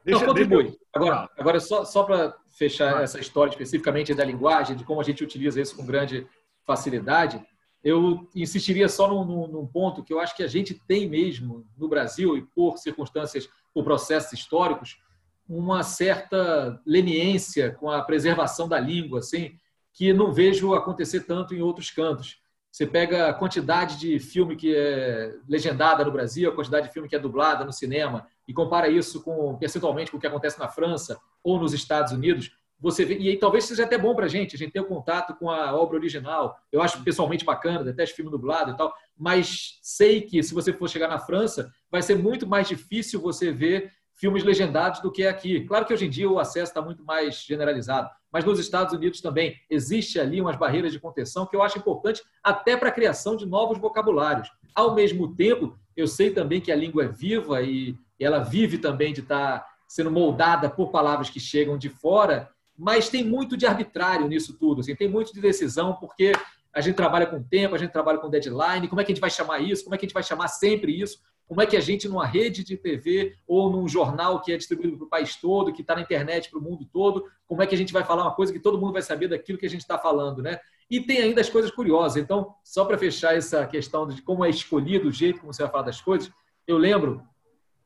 [0.04, 0.76] Deixa, Não, contribui.
[0.92, 5.22] Agora, agora só, só para fechar essa história especificamente da linguagem, de como a gente
[5.22, 6.26] utiliza isso com grande
[6.64, 7.44] facilidade,
[7.82, 11.88] eu insistiria só num, num, ponto que eu acho que a gente tem mesmo no
[11.88, 15.00] Brasil, e por circunstâncias, por processos históricos,
[15.48, 19.52] uma certa leniência com a preservação da língua, assim,
[19.92, 22.40] que não vejo acontecer tanto em outros cantos.
[22.70, 27.08] Você pega a quantidade de filme que é legendada no Brasil, a quantidade de filme
[27.08, 30.68] que é dublada no cinema, e compara isso com percentualmente com o que acontece na
[30.68, 34.28] França ou nos Estados Unidos, você vê, e aí talvez seja até bom para a
[34.28, 36.56] gente, a gente ter o um contato com a obra original.
[36.70, 40.88] Eu acho pessoalmente bacana, detesto filme dublado e tal, mas sei que se você for
[40.88, 45.64] chegar na França, vai ser muito mais difícil você ver filmes legendados do que aqui.
[45.64, 49.20] Claro que hoje em dia o acesso está muito mais generalizado, mas nos Estados Unidos
[49.20, 53.36] também existe ali umas barreiras de contenção que eu acho importante até para a criação
[53.36, 54.50] de novos vocabulários.
[54.74, 59.12] Ao mesmo tempo, eu sei também que a língua é viva e ela vive também
[59.12, 63.66] de estar tá sendo moldada por palavras que chegam de fora mas tem muito de
[63.66, 66.32] arbitrário nisso tudo, assim, tem muito de decisão, porque
[66.72, 69.20] a gente trabalha com tempo, a gente trabalha com deadline, como é que a gente
[69.20, 71.76] vai chamar isso, como é que a gente vai chamar sempre isso, como é que
[71.76, 75.34] a gente, numa rede de TV ou num jornal que é distribuído para o país
[75.34, 78.04] todo, que está na internet para o mundo todo, como é que a gente vai
[78.04, 80.60] falar uma coisa que todo mundo vai saber daquilo que a gente está falando, né?
[80.90, 82.22] E tem ainda as coisas curiosas.
[82.22, 85.72] Então, só para fechar essa questão de como é escolhido o jeito como você vai
[85.72, 86.30] falar das coisas,
[86.66, 87.22] eu lembro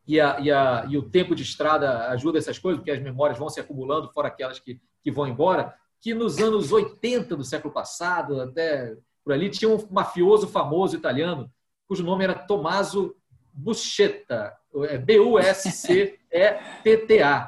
[0.07, 3.39] e, a, e, a, e o tempo de estrada ajuda essas coisas, porque as memórias
[3.39, 7.73] vão se acumulando, fora aquelas que, que vão embora, que nos anos 80 do século
[7.73, 11.49] passado, até por ali, tinha um mafioso famoso italiano,
[11.87, 13.15] cujo nome era Tommaso
[13.53, 14.53] Buscetta,
[14.89, 16.23] é B-U-S-C-E-T-T-A.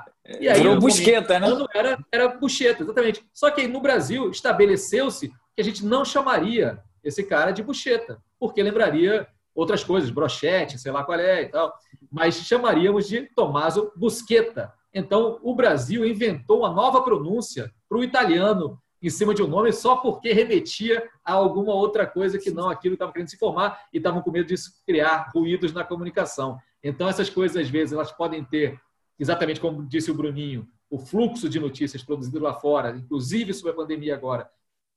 [0.41, 1.49] E aí, Virou Busqueta, né?
[1.75, 3.23] Era, era Busqueta, exatamente.
[3.31, 8.63] Só que no Brasil estabeleceu-se que a gente não chamaria esse cara de Busqueta, porque
[8.63, 11.73] lembraria outras coisas, brochete, sei lá qual é e tal,
[12.11, 14.73] mas chamaríamos de Tommaso Busqueta.
[14.93, 19.71] Então, o Brasil inventou uma nova pronúncia para o italiano em cima de um nome
[19.73, 23.87] só porque remetia a alguma outra coisa que não aquilo que estava querendo se formar
[23.93, 24.55] e estavam com medo de
[24.87, 26.59] criar ruídos na comunicação.
[26.83, 28.81] Então, essas coisas, às vezes, elas podem ter,
[29.19, 33.75] exatamente como disse o Bruninho, o fluxo de notícias produzido lá fora, inclusive sobre a
[33.75, 34.49] pandemia agora,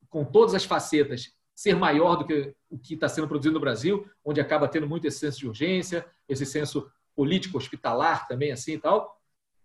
[0.09, 4.07] com todas as facetas, ser maior do que o que está sendo produzido no Brasil,
[4.23, 8.77] onde acaba tendo muito esse senso de urgência, esse senso político hospitalar também assim e
[8.77, 9.19] tal.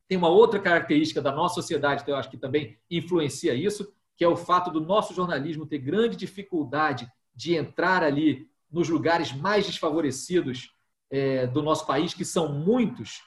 [0.08, 4.24] Tem uma outra característica da nossa sociedade que eu acho que também influencia isso, que
[4.24, 9.66] é o fato do nosso jornalismo ter grande dificuldade de entrar ali nos lugares mais
[9.66, 10.74] desfavorecidos
[11.10, 13.20] é, do nosso país, que são muitos,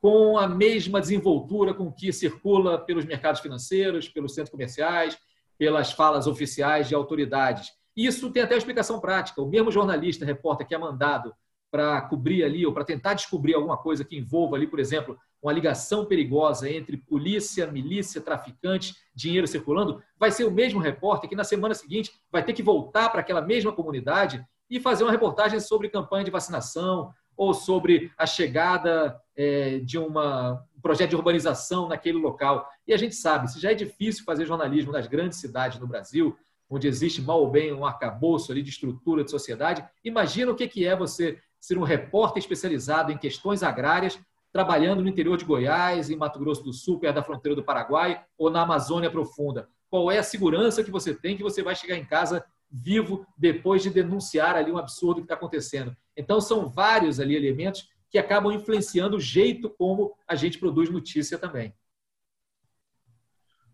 [0.00, 5.18] com a mesma desenvoltura com que circula pelos mercados financeiros, pelos centros comerciais,
[5.58, 7.78] pelas falas oficiais de autoridades.
[7.96, 9.42] Isso tem até explicação prática.
[9.42, 11.34] O mesmo jornalista, repórter que é mandado
[11.70, 15.52] para cobrir ali ou para tentar descobrir alguma coisa que envolva ali, por exemplo, uma
[15.52, 21.44] ligação perigosa entre polícia, milícia, traficante, dinheiro circulando, vai ser o mesmo repórter que na
[21.44, 25.88] semana seguinte vai ter que voltar para aquela mesma comunidade e fazer uma reportagem sobre
[25.88, 32.18] campanha de vacinação ou sobre a chegada é, de uma, um projeto de urbanização naquele
[32.18, 32.68] local.
[32.86, 36.36] E a gente sabe, se já é difícil fazer jornalismo nas grandes cidades no Brasil,
[36.70, 39.84] onde existe mal ou bem um arcabouço ali de estrutura de sociedade.
[40.04, 44.18] Imagina o que é você ser um repórter especializado em questões agrárias,
[44.52, 48.24] trabalhando no interior de Goiás, em Mato Grosso do Sul, perto da fronteira do Paraguai,
[48.38, 49.68] ou na Amazônia Profunda.
[49.90, 53.82] Qual é a segurança que você tem que você vai chegar em casa vivo depois
[53.82, 55.94] de denunciar ali um absurdo que está acontecendo?
[56.16, 61.38] Então, são vários ali elementos que acabam influenciando o jeito como a gente produz notícia
[61.38, 61.74] também.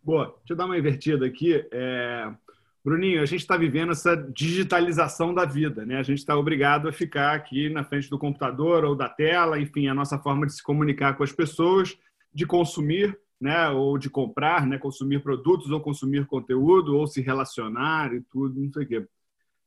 [0.02, 1.66] Boa, deixa eu dar uma invertida aqui.
[1.72, 2.32] É...
[2.86, 5.98] Bruninho, a gente está vivendo essa digitalização da vida, né?
[5.98, 9.88] A gente está obrigado a ficar aqui na frente do computador ou da tela, enfim,
[9.88, 11.98] a nossa forma de se comunicar com as pessoas,
[12.32, 13.70] de consumir, né?
[13.70, 14.78] Ou de comprar, né?
[14.78, 19.06] Consumir produtos ou consumir conteúdo ou se relacionar e tudo, não sei o quê.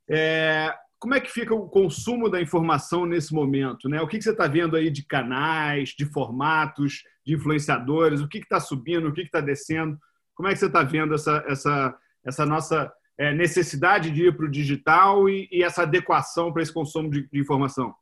[0.10, 0.74] É...
[0.98, 4.02] Como é que fica o consumo da informação nesse momento, né?
[4.02, 8.22] O que você está vendo aí de canais, de formatos, de influenciadores?
[8.22, 9.10] O que está subindo?
[9.10, 10.00] O que está descendo?
[10.34, 14.46] Como é que você está vendo essa, essa, essa nossa é, necessidade de ir para
[14.46, 17.94] o digital e, e, essa adequação para esse consumo de, de informação?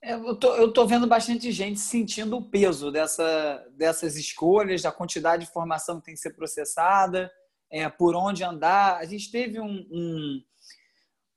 [0.00, 4.90] É, eu tô, eu tô vendo bastante gente sentindo o peso dessa, dessas escolhas, da
[4.90, 7.30] quantidade de informação que tem que ser processada,
[7.70, 8.96] é, por onde andar.
[8.96, 10.42] A gente teve um, um,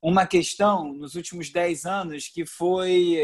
[0.00, 3.18] uma questão nos últimos 10 anos que foi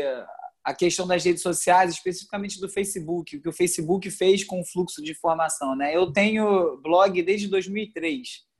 [0.62, 4.64] a questão das redes sociais, especificamente do Facebook, o que o Facebook fez com o
[4.64, 5.74] fluxo de informação.
[5.74, 5.96] Né?
[5.96, 8.51] Eu tenho blog desde 2003.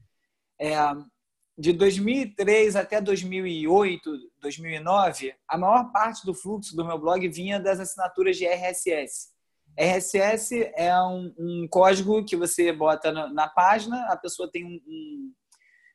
[0.63, 0.77] É,
[1.59, 7.81] de 2003 até 2008, 2009, a maior parte do fluxo do meu blog vinha das
[7.81, 9.33] assinaturas de RSS.
[9.77, 14.81] RSS é um, um código que você bota na, na, página, a pessoa tem um,
[14.87, 15.33] um,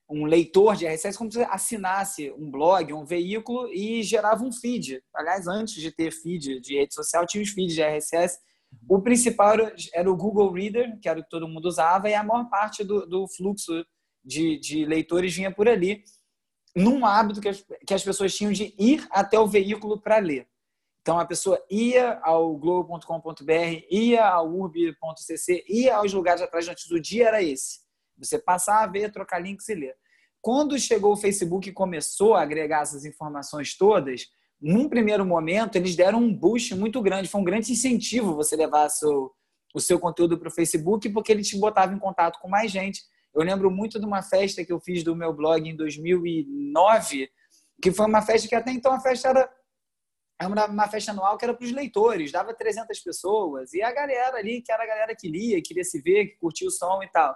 [0.10, 5.02] um, leitor de RSS, como se assinasse um blog, um veículo e gerava um feed.
[5.16, 8.38] Aliás, antes de ter feed de rede social, tinha os feeds de RSS.
[8.90, 9.56] O principal
[9.94, 12.84] era, o Google Reader, que era o que todo mundo usava, e a maior parte
[12.84, 13.72] do, do fluxo
[14.28, 16.04] de, de leitores vinha por ali,
[16.76, 20.48] num hábito que as, que as pessoas tinham de ir até o veículo para ler.
[21.02, 26.92] Então a pessoa ia ao globo.com.br, ia ao urb.cc, ia aos lugares atrás de notícias.
[26.92, 27.80] O dia era esse.
[28.18, 29.96] Você passar a ver, trocar links e ler.
[30.42, 34.28] Quando chegou o Facebook e começou a agregar essas informações todas,
[34.60, 37.30] num primeiro momento eles deram um boost muito grande.
[37.30, 39.32] Foi um grande incentivo você levar seu,
[39.74, 43.02] o seu conteúdo para o Facebook, porque ele te botava em contato com mais gente
[43.38, 47.30] eu lembro muito de uma festa que eu fiz do meu blog em 2009,
[47.80, 49.48] que foi uma festa que até então a festa era
[50.68, 54.62] uma festa anual que era para os leitores, dava 300 pessoas, e a galera ali,
[54.64, 57.36] que era a galera que lia, queria se ver, que curtia o som e tal.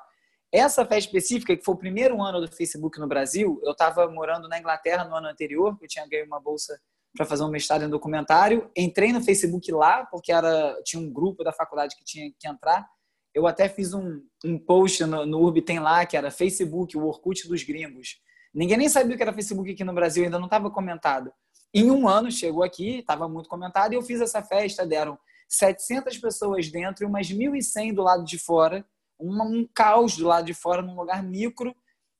[0.51, 4.47] Essa festa específica, que foi o primeiro ano do Facebook no Brasil, eu estava morando
[4.49, 6.81] na Inglaterra no ano anterior, eu tinha ganho uma bolsa
[7.15, 11.43] para fazer um mestrado em documentário, entrei no Facebook lá, porque era tinha um grupo
[11.43, 12.87] da faculdade que tinha que entrar,
[13.33, 17.05] eu até fiz um, um post no, no Urb, tem lá, que era Facebook, o
[17.05, 18.19] Orkut dos gringos.
[18.53, 21.31] Ninguém nem sabia que era Facebook aqui no Brasil, ainda não estava comentado.
[21.73, 25.17] Em um ano chegou aqui, estava muito comentado, e eu fiz essa festa, deram
[25.47, 28.85] 700 pessoas dentro e umas 1.100 do lado de fora,
[29.19, 31.73] um, um caos do lado de fora, num lugar micro,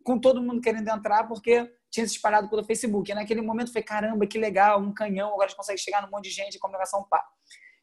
[0.04, 3.12] com todo mundo querendo entrar, porque tinha se espalhado pelo Facebook.
[3.12, 6.10] E naquele momento foi, caramba, que legal, um canhão, agora a gente consegue chegar num
[6.10, 7.24] monte de gente, comunicação pá.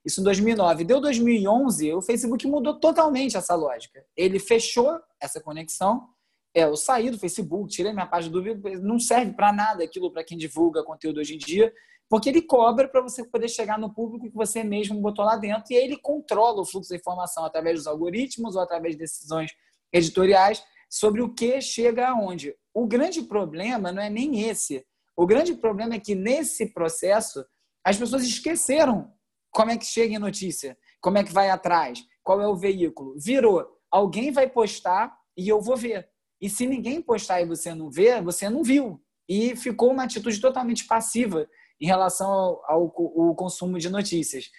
[0.09, 0.85] Isso em 2009.
[0.85, 4.03] Deu 2011, o Facebook mudou totalmente essa lógica.
[4.17, 6.09] Ele fechou essa conexão.
[6.55, 10.11] É, eu saí do Facebook, tirei minha página do vídeo, não serve para nada aquilo
[10.11, 11.71] para quem divulga conteúdo hoje em dia,
[12.09, 15.71] porque ele cobra para você poder chegar no público que você mesmo botou lá dentro
[15.71, 19.51] e aí ele controla o fluxo da informação através dos algoritmos ou através de decisões
[19.93, 22.55] editoriais sobre o que chega aonde.
[22.73, 24.87] O grande problema não é nem esse.
[25.15, 27.45] O grande problema é que nesse processo
[27.85, 29.13] as pessoas esqueceram
[29.51, 33.15] como é que chega em notícia, como é que vai atrás, qual é o veículo.
[33.19, 36.09] Virou, alguém vai postar e eu vou ver.
[36.41, 39.03] E se ninguém postar e você não vê, você não viu.
[39.29, 41.49] E ficou uma atitude totalmente passiva
[41.81, 42.83] em relação ao, ao,
[43.29, 44.51] ao consumo de notícias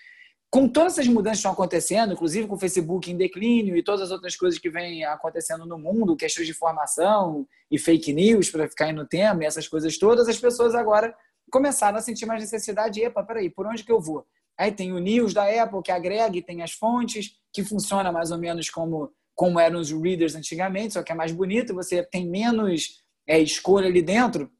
[0.52, 4.02] com todas essas mudanças que estão acontecendo, inclusive com o Facebook em declínio e todas
[4.02, 8.68] as outras coisas que vêm acontecendo no mundo, questões de informação e fake news, para
[8.68, 11.16] ficar aí no tema, essas coisas todas, as pessoas agora
[11.52, 13.00] começaram a sentir mais necessidade.
[13.00, 14.26] Epa, peraí, por onde que eu vou?
[14.60, 18.30] Aí tem o news da Apple, que agrega e tem as fontes, que funciona mais
[18.30, 22.30] ou menos como, como eram os readers antigamente, só que é mais bonito, você tem
[22.30, 24.52] menos é, escolha ali dentro.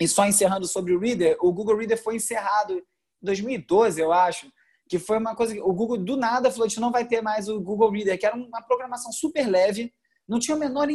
[0.00, 2.82] E só encerrando sobre o Reader, o Google Reader foi encerrado em
[3.22, 4.50] 2012, eu acho,
[4.88, 7.46] que foi uma coisa que o Google do nada falou: gente não vai ter mais
[7.46, 9.92] o Google Reader, que era uma programação super leve,
[10.26, 10.88] não tinha o menor.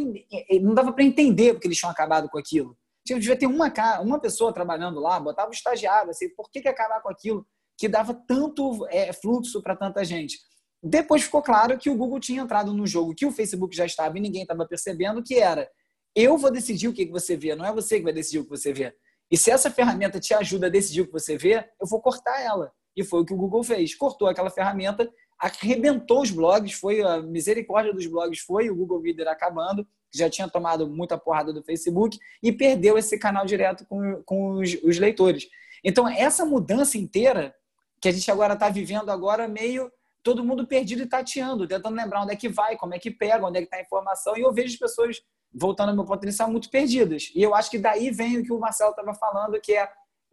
[0.60, 2.76] não dava para entender porque eles tinham acabado com aquilo.
[3.06, 3.72] Devia ter uma,
[4.02, 7.45] uma pessoa trabalhando lá, botava o estagiário, assim, por que, que acabar com aquilo
[7.80, 10.38] que dava tanto é, fluxo para tanta gente?
[10.84, 14.17] Depois ficou claro que o Google tinha entrado no jogo que o Facebook já estava
[14.17, 15.69] e ninguém estava percebendo, que era
[16.15, 18.49] eu vou decidir o que você vê, não é você que vai decidir o que
[18.49, 18.93] você vê.
[19.32, 22.41] E se essa ferramenta te ajuda a decidir o que você vê, eu vou cortar
[22.41, 22.71] ela.
[22.95, 23.93] E foi o que o Google fez.
[23.95, 25.09] Cortou aquela ferramenta,
[25.39, 30.30] arrebentou os blogs, foi a misericórdia dos blogs, foi o Google Reader acabando, que já
[30.30, 34.97] tinha tomado muita porrada do Facebook, e perdeu esse canal direto com, com os, os
[34.97, 35.47] leitores.
[35.84, 37.55] Então, essa mudança inteira
[38.02, 39.91] que a gente agora está vivendo agora meio
[40.24, 43.45] todo mundo perdido e tateando, tentando lembrar onde é que vai, como é que pega,
[43.45, 45.22] onde é que está a informação, e eu vejo as pessoas,
[45.52, 47.32] voltando ao meu ponto muito perdidas.
[47.34, 49.89] E eu acho que daí vem o que o Marcelo estava falando, que é,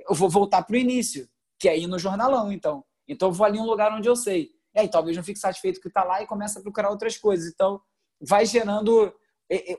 [0.08, 2.84] eu vou voltar para o início que é ir no jornalão, então.
[3.08, 4.50] Então, eu vou ali um lugar onde eu sei.
[4.74, 7.50] E aí, talvez não fique satisfeito que está lá e começa a procurar outras coisas.
[7.50, 7.80] Então,
[8.20, 9.14] vai gerando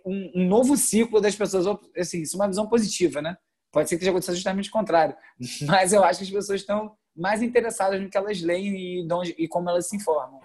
[0.05, 1.67] um novo ciclo das pessoas.
[1.95, 3.37] Assim, isso é uma visão positiva, né?
[3.71, 5.15] Pode ser que esteja acontecendo justamente o contrário.
[5.67, 9.35] Mas eu acho que as pessoas estão mais interessadas no que elas leem e, onde,
[9.37, 10.39] e como elas se informam.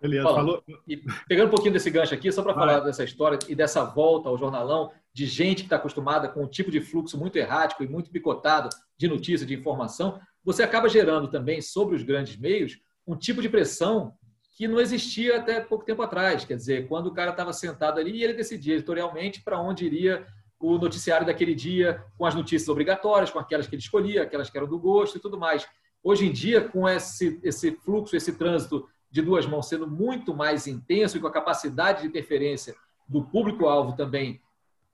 [0.00, 0.64] Beleza, falou.
[0.88, 0.96] E
[1.28, 4.36] pegando um pouquinho desse gancho aqui, só para falar dessa história e dessa volta ao
[4.36, 8.10] jornalão, de gente que está acostumada com um tipo de fluxo muito errático e muito
[8.10, 13.40] picotado de notícia, de informação, você acaba gerando também sobre os grandes meios um tipo
[13.40, 14.14] de pressão
[14.56, 16.44] que não existia até pouco tempo atrás.
[16.44, 20.26] Quer dizer, quando o cara estava sentado ali e ele decidia editorialmente para onde iria
[20.62, 24.56] o noticiário daquele dia, com as notícias obrigatórias, com aquelas que ele escolhia, aquelas que
[24.56, 25.66] eram do gosto e tudo mais.
[26.04, 30.66] Hoje em dia, com esse, esse fluxo, esse trânsito de duas mãos sendo muito mais
[30.68, 32.74] intenso e com a capacidade de interferência
[33.08, 34.40] do público-alvo também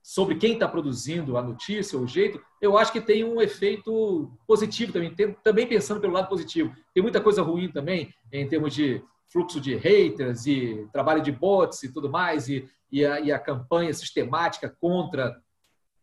[0.02, 4.90] sobre quem está produzindo a notícia, o jeito, eu acho que tem um efeito positivo
[4.90, 6.74] também, tem, também pensando pelo lado positivo.
[6.94, 11.82] Tem muita coisa ruim também em termos de fluxo de haters e trabalho de bots
[11.82, 15.38] e tudo mais, e, e, a, e a campanha sistemática contra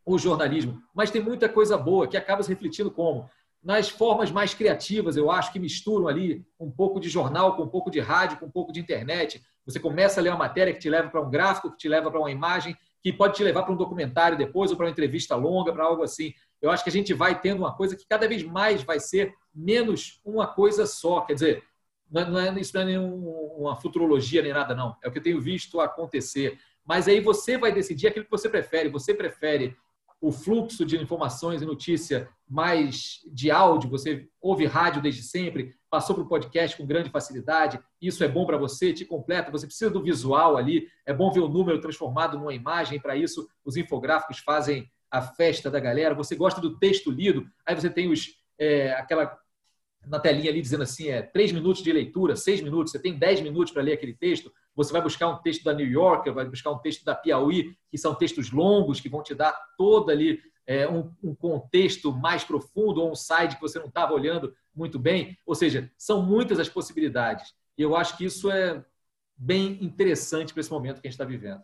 [0.06, 0.82] o jornalismo.
[0.94, 3.30] Mas tem muita coisa boa que acaba se refletindo como?
[3.66, 7.68] nas formas mais criativas, eu acho que misturam ali um pouco de jornal com um
[7.68, 9.42] pouco de rádio, com um pouco de internet.
[9.66, 12.12] Você começa a ler uma matéria que te leva para um gráfico, que te leva
[12.12, 15.36] para uma imagem, que pode te levar para um documentário depois ou para uma entrevista
[15.36, 16.32] longa, para algo assim.
[16.62, 19.34] Eu acho que a gente vai tendo uma coisa que cada vez mais vai ser
[19.52, 21.22] menos uma coisa só.
[21.22, 21.64] Quer dizer,
[22.08, 24.96] não é, isso não é nenhuma futurologia nem nada, não.
[25.04, 26.60] É o que eu tenho visto acontecer.
[26.86, 28.90] Mas aí você vai decidir aquilo que você prefere.
[28.90, 29.76] Você prefere
[30.26, 36.16] o fluxo de informações e notícia mais de áudio, você ouve rádio desde sempre, passou
[36.16, 39.92] para o podcast com grande facilidade, isso é bom para você, te completa, você precisa
[39.92, 44.40] do visual ali, é bom ver o número transformado numa imagem, para isso os infográficos
[44.40, 48.94] fazem a festa da galera, você gosta do texto lido, aí você tem os, é,
[48.94, 49.38] aquela
[50.08, 53.42] na telinha ali dizendo assim, é três minutos de leitura, seis minutos, você tem dez
[53.42, 56.72] minutos para ler aquele texto, você vai buscar um texto da New Yorker, vai buscar
[56.72, 60.88] um texto da Piauí, que são textos longos, que vão te dar todo ali é,
[60.88, 65.38] um, um, contexto mais profundo, ou um site que você não estava olhando muito bem.
[65.46, 67.54] Ou seja, são muitas as possibilidades.
[67.78, 68.84] E eu acho que isso é
[69.38, 71.64] bem interessante para esse momento que a gente está vivendo.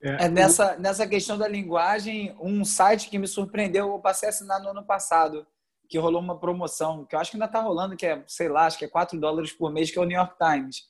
[0.00, 4.30] É, é, nessa, nessa questão da linguagem, um site que me surpreendeu, eu passei a
[4.30, 5.46] assinar no ano passado,
[5.88, 8.66] que rolou uma promoção, que eu acho que ainda está rolando, que é, sei lá,
[8.66, 10.82] acho que é 4 dólares por mês, que é o New York Times.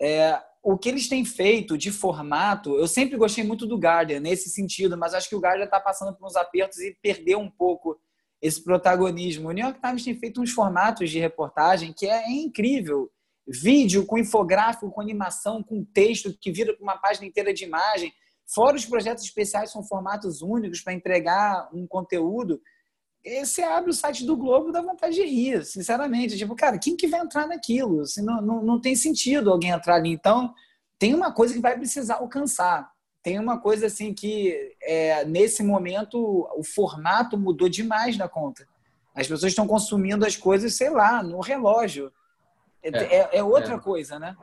[0.00, 4.48] É, o que eles têm feito de formato, eu sempre gostei muito do Guardian nesse
[4.48, 8.00] sentido, mas acho que o Guardian está passando por uns apertos e perdeu um pouco
[8.40, 9.48] esse protagonismo.
[9.48, 13.10] O New York Times tem feito uns formatos de reportagem que é, incrível.
[13.46, 18.12] Vídeo com infográfico, com animação, com texto que vira uma página inteira de imagem.
[18.46, 22.60] Fora os projetos especiais, são formatos únicos para entregar um conteúdo.
[23.24, 26.38] Você abre o site do Globo dá vontade de rir, sinceramente.
[26.38, 28.00] Tipo, cara, quem que vai entrar naquilo?
[28.00, 30.10] Assim, não, não, não tem sentido alguém entrar ali.
[30.10, 30.54] Então,
[30.98, 32.90] tem uma coisa que vai precisar alcançar.
[33.22, 38.66] Tem uma coisa assim que, é, nesse momento, o formato mudou demais na conta.
[39.14, 42.10] As pessoas estão consumindo as coisas, sei lá, no relógio.
[42.82, 44.34] É, é, é, é outra coisa, né?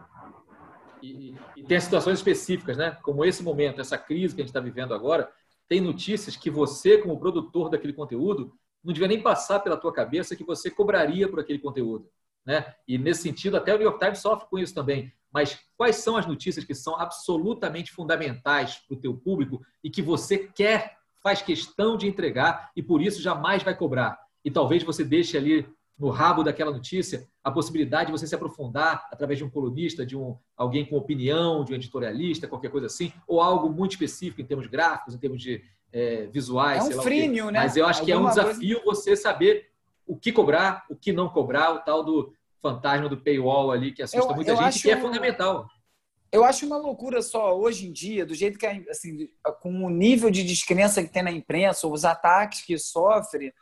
[1.02, 2.96] E, e, tem situações específicas, né?
[3.02, 5.32] Como esse momento, essa crise que a gente está vivendo agora,
[5.68, 8.54] tem notícias que você, como produtor daquele conteúdo,
[8.84, 12.10] não devia nem passar pela tua cabeça que você cobraria por aquele conteúdo.
[12.46, 12.66] Né?
[12.88, 15.12] E nesse sentido, até o New York Times sofre com isso também.
[15.32, 20.02] Mas quais são as notícias que são absolutamente fundamentais para o teu público e que
[20.02, 24.18] você quer, faz questão de entregar e por isso jamais vai cobrar?
[24.46, 25.68] E talvez você deixe ali
[26.00, 30.16] no rabo daquela notícia a possibilidade de você se aprofundar através de um colunista, de
[30.16, 34.46] um alguém com opinião, de um editorialista, qualquer coisa assim, ou algo muito específico em
[34.46, 36.90] termos gráficos, em termos de é, visuais.
[36.90, 37.60] É um freemium, né?
[37.60, 39.02] Mas eu acho Alguma que é um desafio coisa...
[39.02, 39.70] você saber
[40.06, 44.02] o que cobrar, o que não cobrar, o tal do fantasma do paywall ali que
[44.02, 45.68] assusta eu, muita eu gente, que é fundamental.
[46.32, 49.30] Eu acho uma loucura só hoje em dia, do jeito que assim,
[49.62, 53.54] com o nível de descrença que tem na imprensa, os ataques que sofre,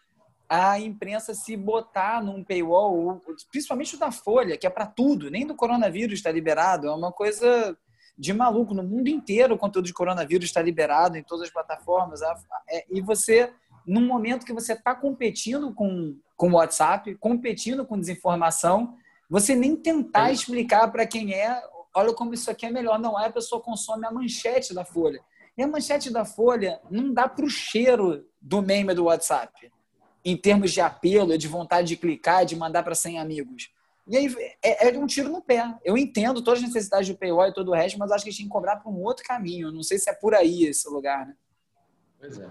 [0.49, 3.21] a imprensa se botar num paywall,
[3.51, 7.11] principalmente o da Folha, que é para tudo, nem do coronavírus está liberado, é uma
[7.11, 7.77] coisa
[8.17, 8.73] de maluco.
[8.73, 12.21] No mundo inteiro o conteúdo de coronavírus está liberado em todas as plataformas.
[12.69, 13.51] É, e você,
[13.85, 18.95] num momento que você está competindo com, com o WhatsApp, competindo com desinformação,
[19.29, 20.33] você nem tentar é.
[20.33, 21.61] explicar para quem é,
[21.93, 22.99] olha como isso aqui é melhor.
[22.99, 25.21] Não é, a pessoa consome a manchete da Folha.
[25.57, 29.71] E a manchete da Folha não dá para o cheiro do meme do WhatsApp
[30.25, 33.69] em termos de apelo, de vontade de clicar, de mandar para 100 amigos.
[34.07, 35.75] E aí é, é, um tiro no pé.
[35.83, 38.31] Eu entendo todas as necessidades do paywall e todo o resto, mas acho que a
[38.31, 39.71] gente tem que cobrar para um outro caminho.
[39.71, 41.35] Não sei se é por aí esse lugar, né?
[42.19, 42.49] Pois é.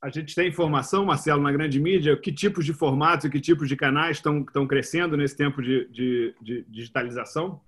[0.00, 3.68] A gente tem informação, Marcelo, na grande mídia, que tipos de formatos e que tipos
[3.68, 7.60] de canais estão, estão crescendo nesse tempo de, de, de digitalização?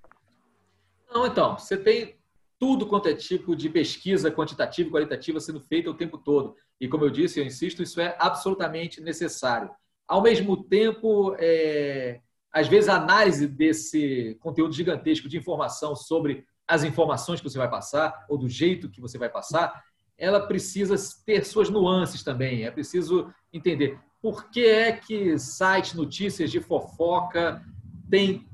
[1.10, 2.16] Não, então, você tem
[2.58, 6.54] tudo quanto é tipo de pesquisa quantitativa e qualitativa sendo feita o tempo todo.
[6.80, 9.70] E como eu disse, eu insisto, isso é absolutamente necessário.
[10.06, 12.20] Ao mesmo tempo, é,
[12.56, 17.68] às vezes a análise desse conteúdo gigantesco de informação sobre as informações que você vai
[17.68, 19.84] passar ou do jeito que você vai passar,
[20.16, 20.94] ela precisa
[21.26, 22.64] ter suas nuances também.
[22.64, 27.62] É preciso entender por que é que sites, notícias de fofoca
[28.08, 28.48] têm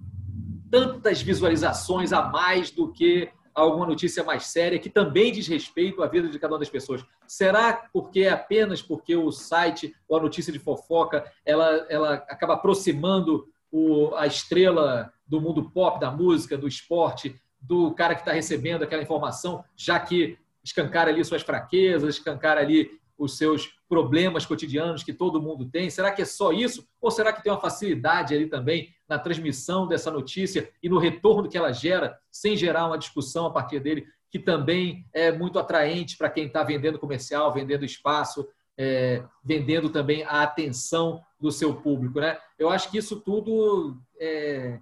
[0.68, 6.09] tantas visualizações a mais do que alguma notícia mais séria que também diz respeito à
[6.09, 7.05] vida de cada uma das pessoas.
[7.24, 12.55] Será porque é apenas porque o site ou a notícia de fofoca ela, ela acaba
[12.55, 18.32] aproximando o, a estrela do mundo pop, da música, do esporte, do cara que está
[18.32, 25.02] recebendo aquela informação, já que escancara ali suas fraquezas, escancara ali os seus problemas cotidianos
[25.02, 25.88] que todo mundo tem?
[25.88, 26.86] Será que é só isso?
[27.00, 31.48] Ou será que tem uma facilidade ali também na transmissão dessa notícia e no retorno
[31.48, 36.16] que ela gera, sem gerar uma discussão a partir dele, que também é muito atraente
[36.16, 42.20] para quem está vendendo comercial, vendendo espaço, é, vendendo também a atenção do seu público?
[42.20, 42.38] Né?
[42.58, 44.80] Eu acho que isso tudo está é,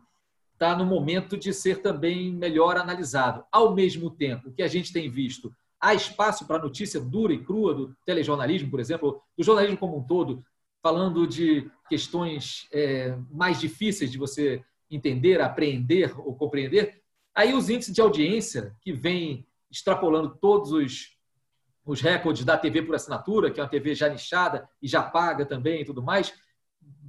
[0.59, 3.45] tá no momento de ser também melhor analisado.
[3.51, 7.43] Ao mesmo tempo, o que a gente tem visto Há espaço para notícia dura e
[7.43, 10.45] crua do telejornalismo, por exemplo, do jornalismo como um todo,
[10.83, 17.01] falando de questões é, mais difíceis de você entender, apreender ou compreender.
[17.35, 21.17] Aí os índices de audiência, que vem extrapolando todos os,
[21.85, 25.45] os recordes da TV por assinatura, que é uma TV já nichada e já paga
[25.45, 26.33] também e tudo mais,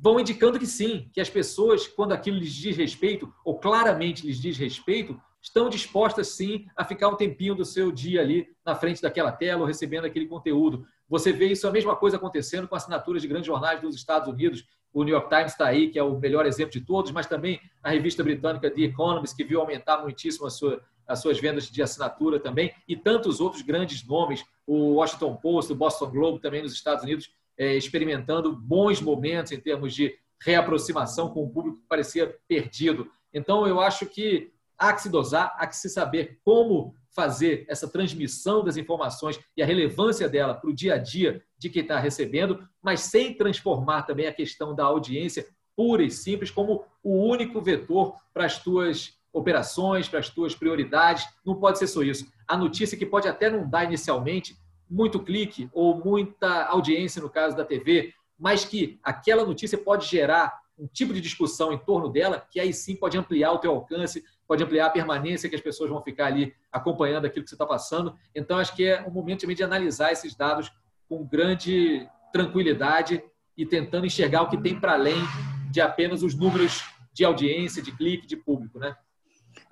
[0.02, 4.40] vão indicando que sim, que as pessoas, quando aquilo lhes diz respeito, ou claramente lhes
[4.40, 9.02] diz respeito, estão dispostas sim a ficar um tempinho do seu dia ali na frente
[9.02, 10.86] daquela tela ou recebendo aquele conteúdo.
[11.10, 14.66] Você vê isso a mesma coisa acontecendo com assinaturas de grandes jornais dos Estados Unidos.
[14.94, 17.60] O New York Times está aí, que é o melhor exemplo de todos, mas também
[17.82, 21.82] a revista britânica The Economist, que viu aumentar muitíssimo a sua, as suas vendas de
[21.82, 26.74] assinatura também, e tantos outros grandes nomes, o Washington Post, o Boston Globe também nos
[26.74, 32.36] Estados Unidos, é, experimentando bons momentos em termos de reaproximação com o público que parecia
[32.48, 33.10] perdido.
[33.34, 37.88] Então, eu acho que há que se dosar, há que se saber como fazer essa
[37.88, 42.00] transmissão das informações e a relevância dela para o dia a dia de quem está
[42.00, 45.46] recebendo, mas sem transformar também a questão da audiência
[45.76, 51.28] pura e simples como o único vetor para as tuas operações, para as tuas prioridades.
[51.46, 52.26] Não pode ser só isso.
[52.48, 54.58] A notícia que pode até não dar inicialmente
[54.90, 60.60] muito clique ou muita audiência no caso da TV, mas que aquela notícia pode gerar
[60.78, 64.24] um tipo de discussão em torno dela, que aí sim pode ampliar o teu alcance,
[64.48, 67.66] pode ampliar a permanência que as pessoas vão ficar ali acompanhando aquilo que você está
[67.66, 68.16] passando.
[68.36, 70.72] Então, acho que é um momento também de analisar esses dados
[71.08, 73.24] com grande tranquilidade
[73.56, 75.22] e tentando enxergar o que tem para além
[75.70, 78.96] de apenas os números de audiência, de clique, de público, né?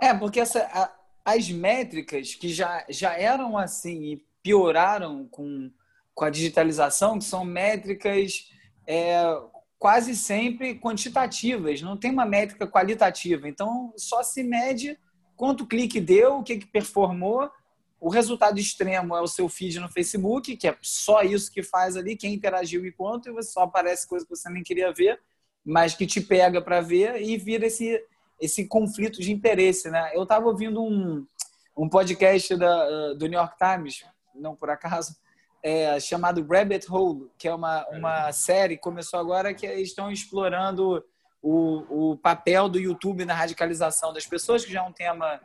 [0.01, 0.91] É, porque essa, a,
[1.25, 5.69] as métricas que já, já eram assim e pioraram com,
[6.15, 8.51] com a digitalização, que são métricas
[8.87, 9.21] é,
[9.77, 13.47] quase sempre quantitativas, não tem uma métrica qualitativa.
[13.47, 14.97] Então, só se mede
[15.35, 17.49] quanto clique deu, o que, que performou.
[18.01, 21.95] O resultado extremo é o seu feed no Facebook, que é só isso que faz
[21.95, 25.19] ali, quem interagiu e quanto, e você só aparece coisa que você nem queria ver,
[25.65, 28.01] mas que te pega para ver e vira esse,
[28.39, 29.89] esse conflito de interesse.
[29.89, 30.11] Né?
[30.13, 31.25] Eu estava ouvindo um,
[31.77, 34.03] um podcast da, do New York Times,
[34.35, 35.15] não por acaso,
[35.61, 40.11] é, chamado Rabbit Hole, que é uma, uma série que começou agora que eles estão
[40.11, 41.03] explorando
[41.41, 45.39] o, o papel do YouTube na radicalização das pessoas, que já é um tema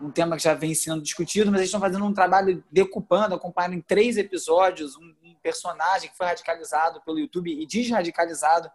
[0.00, 3.74] um tema que já vem sendo discutido, mas eles estão fazendo um trabalho decupando, acompanhando
[3.74, 8.68] em três episódios um, um personagem que foi radicalizado pelo YouTube e desradicalizado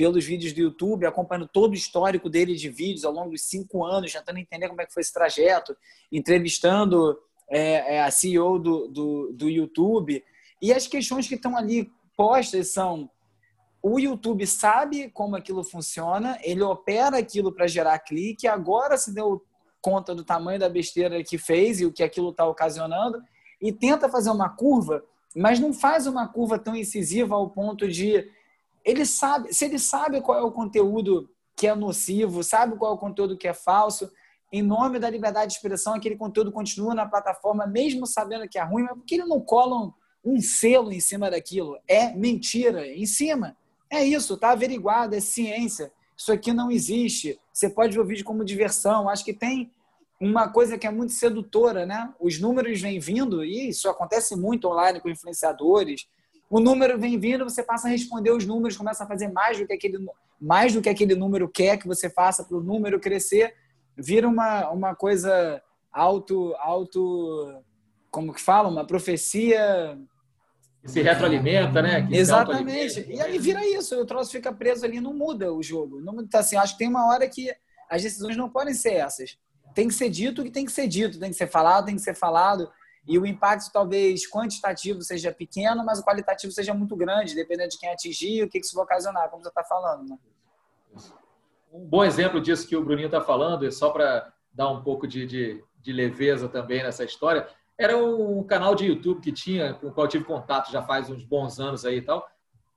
[0.00, 3.84] pelos vídeos do YouTube, acompanhando todo o histórico dele de vídeos ao longo dos cinco
[3.84, 5.76] anos, tentando entender como é que foi esse trajeto,
[6.10, 7.18] entrevistando
[7.50, 10.24] é, é a CEO do, do, do YouTube.
[10.62, 13.10] E as questões que estão ali postas são:
[13.82, 19.44] o YouTube sabe como aquilo funciona, ele opera aquilo para gerar clique, agora se deu
[19.82, 23.22] conta do tamanho da besteira que fez e o que aquilo está ocasionando,
[23.60, 25.04] e tenta fazer uma curva,
[25.36, 28.26] mas não faz uma curva tão incisiva ao ponto de
[28.84, 32.94] ele sabe, se ele sabe qual é o conteúdo que é nocivo, sabe qual é
[32.94, 34.10] o conteúdo que é falso,
[34.52, 38.62] em nome da liberdade de expressão, aquele conteúdo continua na plataforma, mesmo sabendo que é
[38.62, 41.78] ruim, mas por que ele não colam um selo em cima daquilo?
[41.86, 43.56] É mentira, em cima.
[43.88, 45.92] É isso, tá averiguado, é ciência.
[46.16, 47.38] Isso aqui não existe.
[47.52, 49.08] Você pode ver o vídeo como diversão.
[49.08, 49.72] Acho que tem
[50.20, 52.12] uma coisa que é muito sedutora, né?
[52.20, 56.08] Os números vêm vindo, e isso acontece muito online com influenciadores.
[56.50, 59.66] O número vem vindo, você passa a responder os números, começa a fazer mais do
[59.66, 60.04] que aquele,
[60.38, 63.54] mais do que aquele número quer que você faça para o número crescer
[64.00, 67.62] vira uma, uma coisa auto, auto,
[68.10, 68.68] como que fala?
[68.68, 69.98] Uma profecia.
[70.84, 72.06] Se retroalimenta, né?
[72.06, 73.06] Que Exatamente.
[73.08, 76.00] E aí vira isso, o troço fica preso ali, não muda o jogo.
[76.00, 77.52] Não tá assim, acho que tem uma hora que
[77.90, 79.38] as decisões não podem ser essas.
[79.74, 81.96] Tem que ser dito o que tem que ser dito, tem que ser falado, tem
[81.96, 82.70] que ser falado.
[83.06, 87.78] E o impacto talvez quantitativo seja pequeno, mas o qualitativo seja muito grande, dependendo de
[87.78, 90.08] quem atingir e o que isso vai ocasionar, como você está falando.
[90.08, 90.18] Né?
[91.72, 95.06] Um bom exemplo disso que o Bruninho está falando, e só para dar um pouco
[95.06, 97.48] de, de, de, leveza também nessa história,
[97.78, 101.08] era um canal de YouTube que tinha, com o qual eu tive contato já faz
[101.08, 102.28] uns bons anos aí e tal,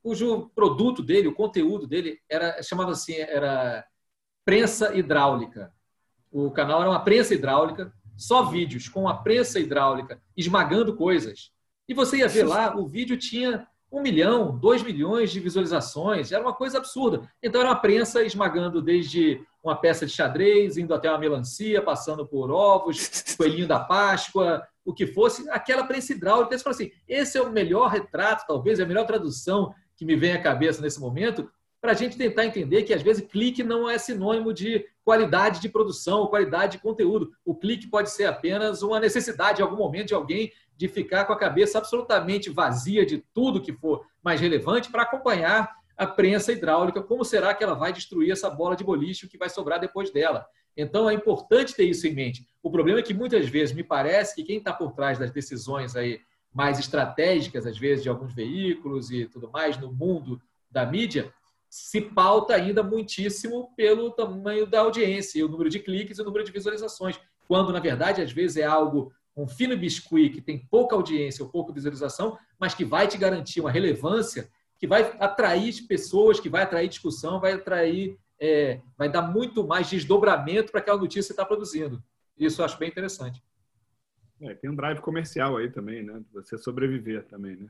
[0.01, 3.85] cujo produto dele, o conteúdo dele, era chamava assim, era
[4.45, 5.73] prensa hidráulica.
[6.31, 11.51] O canal era uma prensa hidráulica, só vídeos com a prensa hidráulica esmagando coisas.
[11.87, 16.43] E você ia ver lá, o vídeo tinha um milhão, dois milhões de visualizações, era
[16.43, 17.29] uma coisa absurda.
[17.41, 22.25] Então era uma prensa esmagando desde uma peça de xadrez, indo até uma melancia, passando
[22.25, 26.57] por ovos, coelhinho da Páscoa, o que fosse, aquela prensa hidráulica.
[26.57, 30.15] Você fala assim, esse é o melhor retrato, talvez, é a melhor tradução que me
[30.15, 31.49] vem à cabeça nesse momento,
[31.79, 35.69] para a gente tentar entender que, às vezes, clique não é sinônimo de qualidade de
[35.69, 37.31] produção qualidade de conteúdo.
[37.45, 41.33] O clique pode ser apenas uma necessidade, em algum momento, de alguém de ficar com
[41.33, 47.01] a cabeça absolutamente vazia de tudo que for mais relevante para acompanhar a prensa hidráulica,
[47.01, 50.45] como será que ela vai destruir essa bola de boliche que vai sobrar depois dela.
[50.75, 52.47] Então é importante ter isso em mente.
[52.61, 55.95] O problema é que muitas vezes me parece que quem está por trás das decisões
[55.95, 56.19] aí
[56.51, 61.31] mais estratégicas, às vezes de alguns veículos e tudo mais no mundo da mídia,
[61.73, 66.43] se pauta ainda muitíssimo pelo tamanho da audiência, o número de cliques e o número
[66.43, 70.95] de visualizações, quando na verdade às vezes é algo um fino biscuit que tem pouca
[70.95, 74.47] audiência ou pouca visualização, mas que vai te garantir uma relevância,
[74.77, 79.89] que vai atrair pessoas, que vai atrair discussão, vai atrair, é, vai dar muito mais
[79.89, 82.03] desdobramento para aquela notícia que você está produzindo.
[82.37, 83.41] Isso eu acho bem interessante.
[84.39, 86.21] É, tem um drive comercial aí também, né?
[86.33, 87.67] Você sobreviver também, né?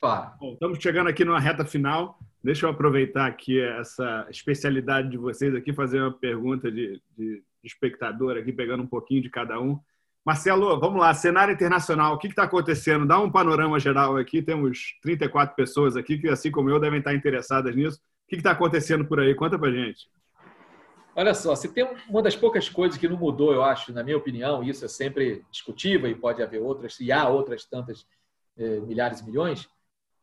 [0.00, 0.32] Claro.
[0.40, 2.18] Bom, estamos chegando aqui numa reta final.
[2.44, 8.36] Deixa eu aproveitar aqui essa especialidade de vocês aqui, fazer uma pergunta de, de espectador
[8.36, 9.80] aqui, pegando um pouquinho de cada um.
[10.22, 13.06] Marcelo, vamos lá, cenário internacional, o que está acontecendo?
[13.06, 17.14] Dá um panorama geral aqui, temos 34 pessoas aqui que, assim como eu, devem estar
[17.14, 17.96] interessadas nisso.
[17.96, 19.34] O que está acontecendo por aí?
[19.34, 20.06] Conta para gente.
[21.16, 24.18] Olha só, se tem uma das poucas coisas que não mudou, eu acho, na minha
[24.18, 28.06] opinião, isso é sempre discutível e pode haver outras, e há outras tantas
[28.58, 29.66] eh, milhares e milhões.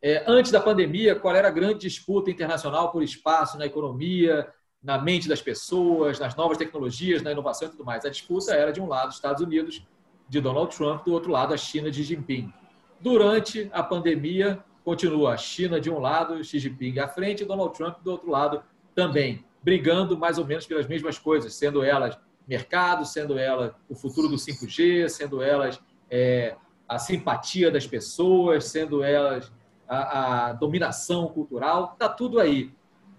[0.02, 4.98] É, antes da pandemia, qual era a grande disputa internacional por espaço na economia, na
[4.98, 8.04] mente das pessoas, nas novas tecnologias, na inovação e tudo mais?
[8.04, 9.86] A disputa era, de um lado, Estados Unidos,
[10.28, 12.52] de Donald Trump, do outro lado, a China de Xi Jinping.
[13.00, 17.76] Durante a pandemia, continua a China de um lado, Xi Jinping à frente, e Donald
[17.76, 18.64] Trump do outro lado
[18.96, 24.28] também brigando mais ou menos pelas mesmas coisas, sendo elas mercado, sendo ela o futuro
[24.28, 25.80] do 5G, sendo elas
[26.10, 26.56] é,
[26.88, 29.52] a simpatia das pessoas, sendo elas
[29.92, 32.72] a, a dominação cultural, está tudo aí.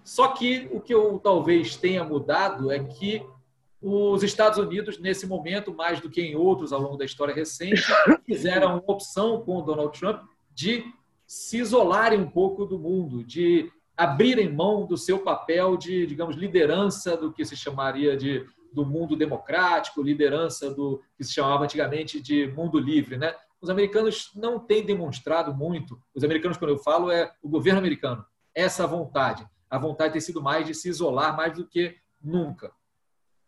[0.02, 3.22] Só que o que eu talvez tenha mudado é que
[3.80, 7.82] os Estados Unidos, nesse momento, mais do que em outros ao longo da história recente,
[8.24, 10.22] fizeram uma opção com o Donald Trump
[10.54, 10.84] de
[11.26, 17.16] se isolarem um pouco do mundo, de abrirem mão do seu papel de, digamos, liderança
[17.16, 22.46] do que se chamaria de do mundo democrático, liderança do que se chamava antigamente de
[22.46, 23.34] mundo livre, né?
[23.62, 28.26] Os americanos não têm demonstrado muito, os americanos quando eu falo é o governo americano,
[28.52, 29.48] essa vontade.
[29.70, 32.72] A vontade tem sido mais de se isolar mais do que nunca.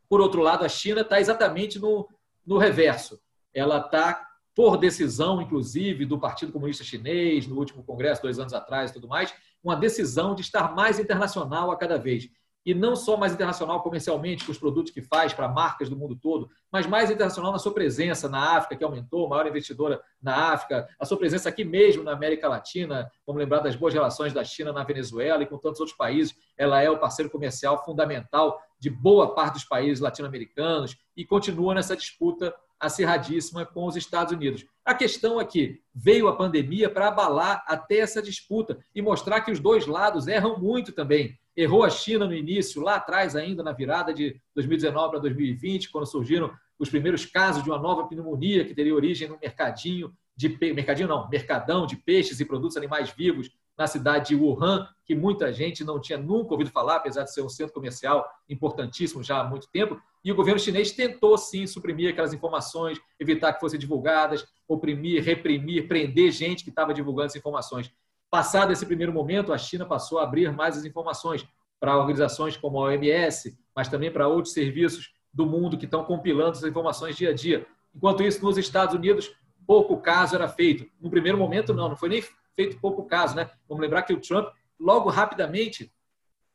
[0.08, 2.08] Por outro lado, a China está exatamente no,
[2.46, 3.20] no reverso.
[3.52, 8.90] Ela está por decisão, inclusive, do Partido Comunista Chinês, no último congresso, dois anos atrás
[8.90, 9.34] e tudo mais,
[9.64, 12.30] uma decisão de estar mais internacional a cada vez.
[12.64, 16.16] E não só mais internacional comercialmente, com os produtos que faz para marcas do mundo
[16.16, 20.88] todo, mas mais internacional na sua presença na África, que aumentou, maior investidora na África,
[20.98, 24.72] a sua presença aqui mesmo na América Latina, vamos lembrar das boas relações da China
[24.72, 29.34] na Venezuela e com tantos outros países, ela é o parceiro comercial fundamental de boa
[29.34, 34.64] parte dos países latino-americanos e continua nessa disputa acirradíssima com os Estados Unidos.
[34.84, 39.50] A questão é que veio a pandemia para abalar até essa disputa e mostrar que
[39.50, 41.38] os dois lados erram muito também.
[41.56, 46.06] Errou a China no início, lá atrás ainda, na virada de 2019 para 2020, quando
[46.06, 51.08] surgiram os primeiros casos de uma nova pneumonia que teria origem no mercadinho de mercadinho
[51.08, 55.84] não, mercadão de peixes e produtos animais vivos na cidade de Wuhan, que muita gente
[55.84, 59.68] não tinha nunca ouvido falar, apesar de ser um centro comercial importantíssimo já há muito
[59.70, 60.00] tempo.
[60.24, 65.88] E o governo chinês tentou sim suprimir aquelas informações, evitar que fossem divulgadas, oprimir, reprimir,
[65.88, 67.92] prender gente que estava divulgando essas informações.
[68.34, 71.46] Passado esse primeiro momento, a China passou a abrir mais as informações
[71.78, 76.50] para organizações como a OMS, mas também para outros serviços do mundo que estão compilando
[76.50, 77.64] essas informações dia a dia.
[77.94, 79.32] Enquanto isso, nos Estados Unidos,
[79.64, 80.84] pouco caso era feito.
[81.00, 82.24] No primeiro momento, não, não foi nem
[82.56, 83.36] feito pouco caso.
[83.36, 83.48] Né?
[83.68, 84.48] Vamos lembrar que o Trump,
[84.80, 85.92] logo rapidamente,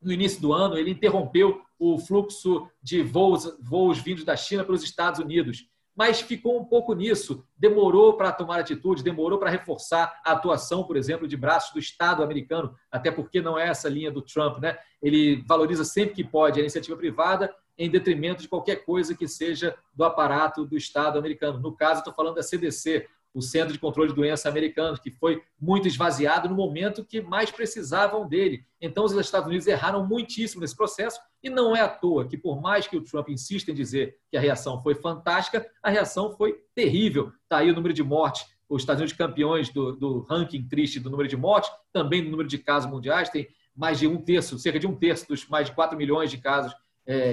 [0.01, 4.75] no início do ano, ele interrompeu o fluxo de voos, voos vindos da China para
[4.75, 5.65] os Estados Unidos.
[5.99, 10.95] Mas ficou um pouco nisso, demorou para tomar atitude, demorou para reforçar a atuação, por
[10.95, 14.59] exemplo, de braços do Estado americano, até porque não é essa linha do Trump.
[14.59, 14.77] Né?
[15.01, 19.75] Ele valoriza sempre que pode a iniciativa privada em detrimento de qualquer coisa que seja
[19.93, 21.59] do aparato do Estado americano.
[21.59, 25.41] No caso, estou falando da CDC, o Centro de Controle de Doenças americano, que foi
[25.59, 28.65] muito esvaziado no momento que mais precisavam dele.
[28.81, 32.61] Então, os Estados Unidos erraram muitíssimo nesse processo, e não é à toa que, por
[32.61, 36.59] mais que o Trump insista em dizer que a reação foi fantástica, a reação foi
[36.75, 37.31] terrível.
[37.43, 38.45] Está aí o número de mortes.
[38.67, 42.47] Os Estados Unidos campeões do, do ranking triste do número de mortes, também do número
[42.47, 45.73] de casos mundiais, tem mais de um terço, cerca de um terço dos mais de
[45.73, 46.75] 4 milhões de casos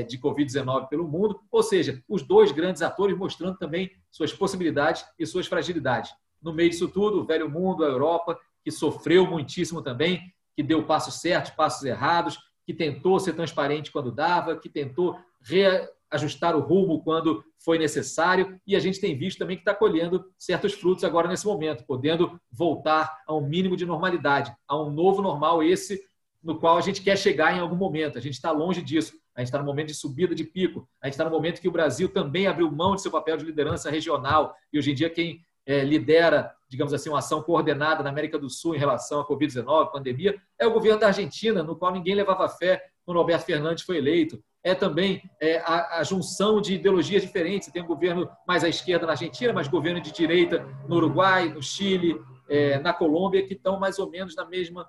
[0.08, 5.26] de Covid-19 pelo mundo, ou seja, os dois grandes atores mostrando também suas possibilidades e
[5.26, 6.12] suas fragilidades.
[6.40, 10.84] No meio disso tudo, o velho mundo, a Europa, que sofreu muitíssimo também, que deu
[10.84, 17.02] passos certos, passos errados, que tentou ser transparente quando dava, que tentou reajustar o rumo
[17.02, 21.28] quando foi necessário, e a gente tem visto também que está colhendo certos frutos agora
[21.28, 26.02] nesse momento, podendo voltar a um mínimo de normalidade, a um novo normal, esse
[26.42, 28.16] no qual a gente quer chegar em algum momento.
[28.16, 31.06] A gente está longe disso a gente está no momento de subida de pico, a
[31.06, 33.90] gente está no momento que o Brasil também abriu mão de seu papel de liderança
[33.90, 38.38] regional, e hoje em dia quem é, lidera, digamos assim, uma ação coordenada na América
[38.38, 42.14] do Sul em relação à Covid-19, pandemia, é o governo da Argentina, no qual ninguém
[42.14, 44.42] levava fé quando Alberto Fernandes foi eleito.
[44.64, 47.70] É também é, a, a, junção de ideologias diferentes.
[47.70, 51.62] Tem um governo mais à esquerda na Argentina, mas governo de direita no Uruguai, no
[51.62, 54.88] Chile, é, na Colômbia, que estão mais ou menos na mesma,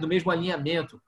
[0.00, 1.00] no mesmo alinhamento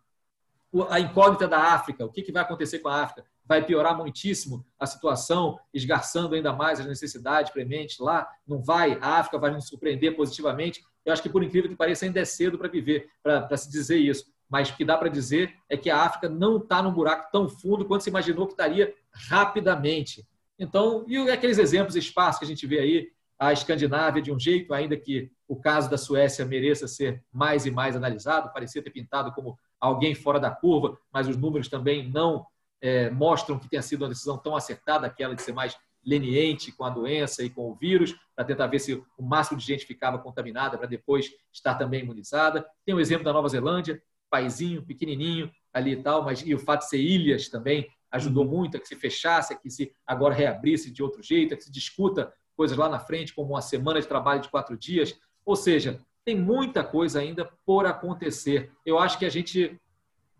[0.88, 3.24] a incógnita da África, o que, vai acontecer com a África?
[3.46, 8.26] Vai piorar muitíssimo a situação, esgarçando ainda mais as necessidades prementes lá?
[8.46, 8.98] Não vai?
[9.00, 10.84] A África vai nos surpreender positivamente?
[11.04, 13.98] Eu acho que, por incrível que pareça, ainda é cedo para viver, para se dizer
[13.98, 14.32] isso.
[14.48, 17.48] Mas o que dá para dizer é que a África não está num buraco tão
[17.48, 18.94] fundo quanto se imaginou que estaria
[19.28, 20.26] rapidamente.
[20.58, 23.08] Então, e aqueles exemplos esparsos que a gente vê aí,
[23.38, 27.70] a Escandinávia de um jeito, ainda que o caso da Suécia mereça ser mais e
[27.70, 32.46] mais analisado, parecia ter pintado como alguém fora da curva, mas os números também não
[32.80, 36.84] é, mostram que tenha sido uma decisão tão acertada, aquela de ser mais leniente com
[36.84, 40.18] a doença e com o vírus, para tentar ver se o máximo de gente ficava
[40.18, 42.66] contaminada para depois estar também imunizada.
[42.84, 46.80] Tem o exemplo da Nova Zelândia, paizinho, pequenininho ali e tal, mas e o fato
[46.80, 50.90] de ser ilhas também ajudou muito a que se fechasse, a que se agora reabrisse
[50.90, 54.06] de outro jeito, a que se discuta coisas lá na frente, como uma semana de
[54.06, 55.18] trabalho de quatro dias.
[55.44, 58.72] Ou seja, tem muita coisa ainda por acontecer.
[58.84, 59.78] Eu acho que a gente,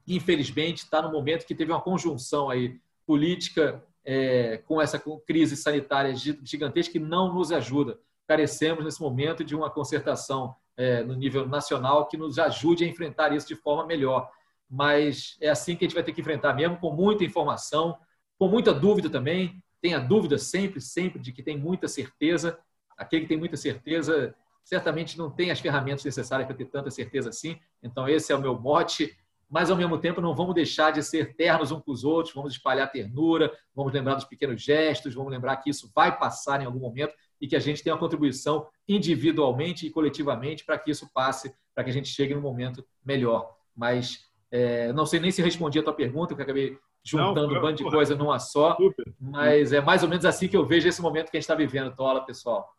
[0.07, 6.15] infelizmente, está no momento que teve uma conjunção aí política é, com essa crise sanitária
[6.15, 7.99] gigantesca que não nos ajuda.
[8.27, 13.33] Carecemos, nesse momento, de uma concertação é, no nível nacional que nos ajude a enfrentar
[13.33, 14.31] isso de forma melhor.
[14.69, 17.99] Mas é assim que a gente vai ter que enfrentar mesmo, com muita informação,
[18.39, 19.63] com muita dúvida também.
[19.83, 22.59] Tenha dúvida sempre, sempre de que tem muita certeza.
[22.97, 27.29] Aquele que tem muita certeza certamente não tem as ferramentas necessárias para ter tanta certeza
[27.29, 27.59] assim.
[27.83, 29.17] Então, esse é o meu mote
[29.55, 32.53] mas ao mesmo tempo não vamos deixar de ser ternos uns com os outros, vamos
[32.53, 36.81] espalhar ternura, vamos lembrar dos pequenos gestos, vamos lembrar que isso vai passar em algum
[36.81, 41.55] momento e que a gente tem uma contribuição individualmente e coletivamente para que isso passe,
[41.73, 43.55] para que a gente chegue num momento melhor.
[43.77, 47.61] Mas é, não sei nem se respondi a tua pergunta, porque acabei juntando não, um
[47.61, 49.05] bando de coisa numa só, super.
[49.21, 51.55] mas é mais ou menos assim que eu vejo esse momento que a gente está
[51.55, 52.75] vivendo, Tola, pessoal.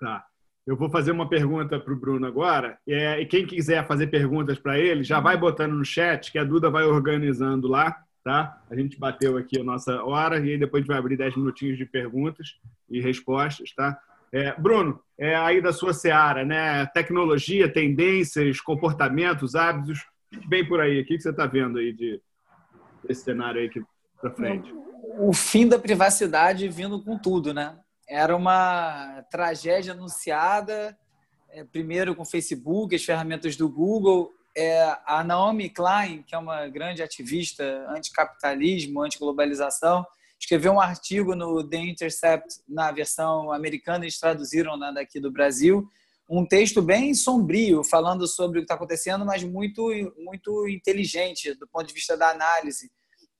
[0.00, 0.26] Tá.
[0.68, 2.78] Eu vou fazer uma pergunta para o Bruno agora.
[2.86, 6.44] É, e quem quiser fazer perguntas para ele, já vai botando no chat, que a
[6.44, 8.04] Duda vai organizando lá.
[8.22, 8.62] Tá?
[8.68, 11.78] A gente bateu aqui a nossa hora e depois a gente vai abrir 10 minutinhos
[11.78, 13.72] de perguntas e respostas.
[13.74, 13.98] Tá?
[14.30, 16.84] É, Bruno, é aí da sua seara, né?
[16.92, 20.04] tecnologia, tendências, comportamentos, hábitos,
[20.46, 21.00] bem por aí.
[21.00, 22.20] O que você está vendo aí de,
[23.02, 23.70] desse cenário aí
[24.20, 24.70] para frente?
[25.18, 27.74] O fim da privacidade vindo com tudo, né?
[28.08, 30.96] Era uma tragédia anunciada,
[31.50, 34.32] é, primeiro com o Facebook, as ferramentas do Google.
[34.56, 40.04] É, a Naomi Klein, que é uma grande ativista anticapitalismo, antiglobalização,
[40.40, 45.86] escreveu um artigo no The Intercept, na versão americana, eles traduziram daqui do Brasil,
[46.28, 49.88] um texto bem sombrio, falando sobre o que está acontecendo, mas muito,
[50.18, 52.90] muito inteligente do ponto de vista da análise.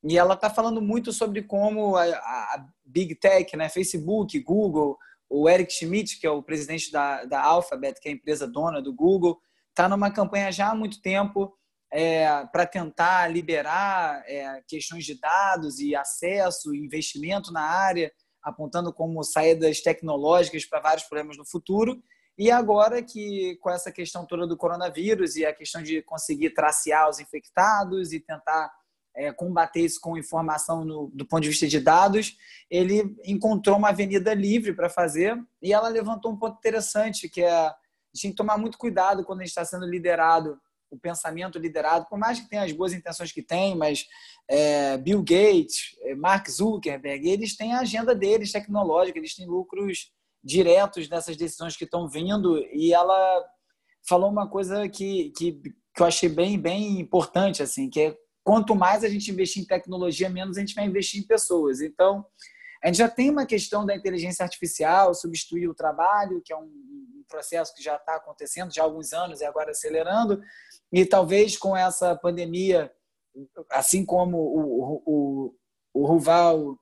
[0.02, 5.48] E ela está falando muito sobre como a, a, Big Tech, né, Facebook, Google, o
[5.48, 8.94] Eric Schmidt, que é o presidente da, da Alphabet, que é a empresa dona do
[8.94, 11.54] Google, está numa campanha já há muito tempo
[11.92, 18.10] é, para tentar liberar é, questões de dados e acesso investimento na área,
[18.42, 22.02] apontando como saídas tecnológicas para vários problemas no futuro.
[22.36, 27.08] E agora que com essa questão toda do coronavírus e a questão de conseguir tracear
[27.08, 28.70] os infectados e tentar
[29.18, 32.36] é, combater isso com informação no, do ponto de vista de dados,
[32.70, 37.50] ele encontrou uma avenida livre para fazer e ela levantou um ponto interessante, que é
[37.52, 37.74] a
[38.14, 40.58] gente tem que tomar muito cuidado quando a gente está sendo liderado,
[40.90, 44.06] o pensamento liderado, por mais que tenha as boas intenções que tem, mas
[44.48, 50.12] é, Bill Gates, é, Mark Zuckerberg, eles têm a agenda deles tecnológica, eles têm lucros
[50.42, 53.44] diretos dessas decisões que estão vindo e ela
[54.08, 55.60] falou uma coisa que, que,
[55.94, 58.16] que eu achei bem, bem importante, assim, que é
[58.48, 61.82] quanto mais a gente investir em tecnologia, menos a gente vai investir em pessoas.
[61.82, 62.24] Então,
[62.82, 66.70] a gente já tem uma questão da inteligência artificial substituir o trabalho, que é um
[67.28, 70.40] processo que já está acontecendo já há alguns anos e agora acelerando.
[70.90, 72.90] E talvez com essa pandemia,
[73.70, 75.54] assim como o, o,
[75.92, 76.78] o Ruval,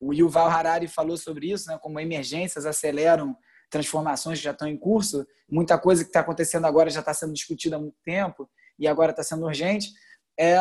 [0.00, 3.36] o Yuval Harari falou sobre isso, né, como emergências aceleram
[3.70, 7.32] transformações que já estão em curso, muita coisa que está acontecendo agora já está sendo
[7.32, 9.92] discutida há muito tempo e agora está sendo urgente.
[10.36, 10.58] É,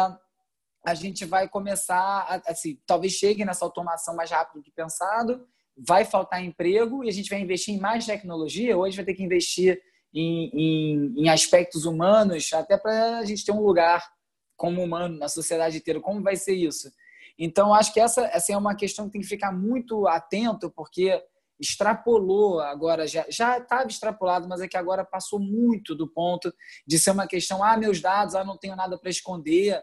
[0.83, 6.05] a gente vai começar, assim, talvez chegue nessa automação mais rápido do que pensado, vai
[6.05, 9.23] faltar emprego e a gente vai investir em mais tecnologia, a gente vai ter que
[9.23, 9.81] investir
[10.13, 14.07] em, em, em aspectos humanos, até para a gente ter um lugar
[14.55, 15.99] como humano na sociedade inteira.
[15.99, 16.91] Como vai ser isso?
[17.37, 21.19] Então, acho que essa, essa é uma questão que tem que ficar muito atento, porque
[21.59, 23.25] extrapolou agora, já
[23.57, 26.53] estava extrapolado, mas é que agora passou muito do ponto
[26.85, 29.81] de ser uma questão, ah, meus dados, ah, não tenho nada para esconder,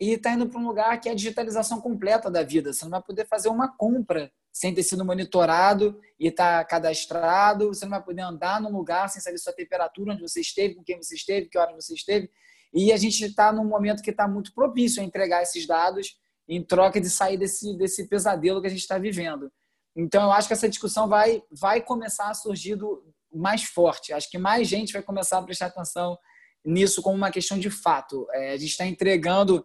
[0.00, 2.72] e está indo para um lugar que é a digitalização completa da vida.
[2.72, 7.68] Você não vai poder fazer uma compra sem ter sido monitorado e estar tá cadastrado.
[7.68, 10.84] Você não vai poder andar num lugar sem saber sua temperatura, onde você esteve, com
[10.84, 12.30] quem você esteve, que hora você esteve.
[12.72, 16.18] E a gente está num momento que está muito propício a entregar esses dados
[16.48, 19.50] em troca de sair desse, desse pesadelo que a gente está vivendo.
[19.96, 24.12] Então, eu acho que essa discussão vai, vai começar a surgir do, mais forte.
[24.12, 26.18] Acho que mais gente vai começar a prestar atenção
[26.64, 28.26] nisso como uma questão de fato.
[28.32, 29.64] É, a gente está entregando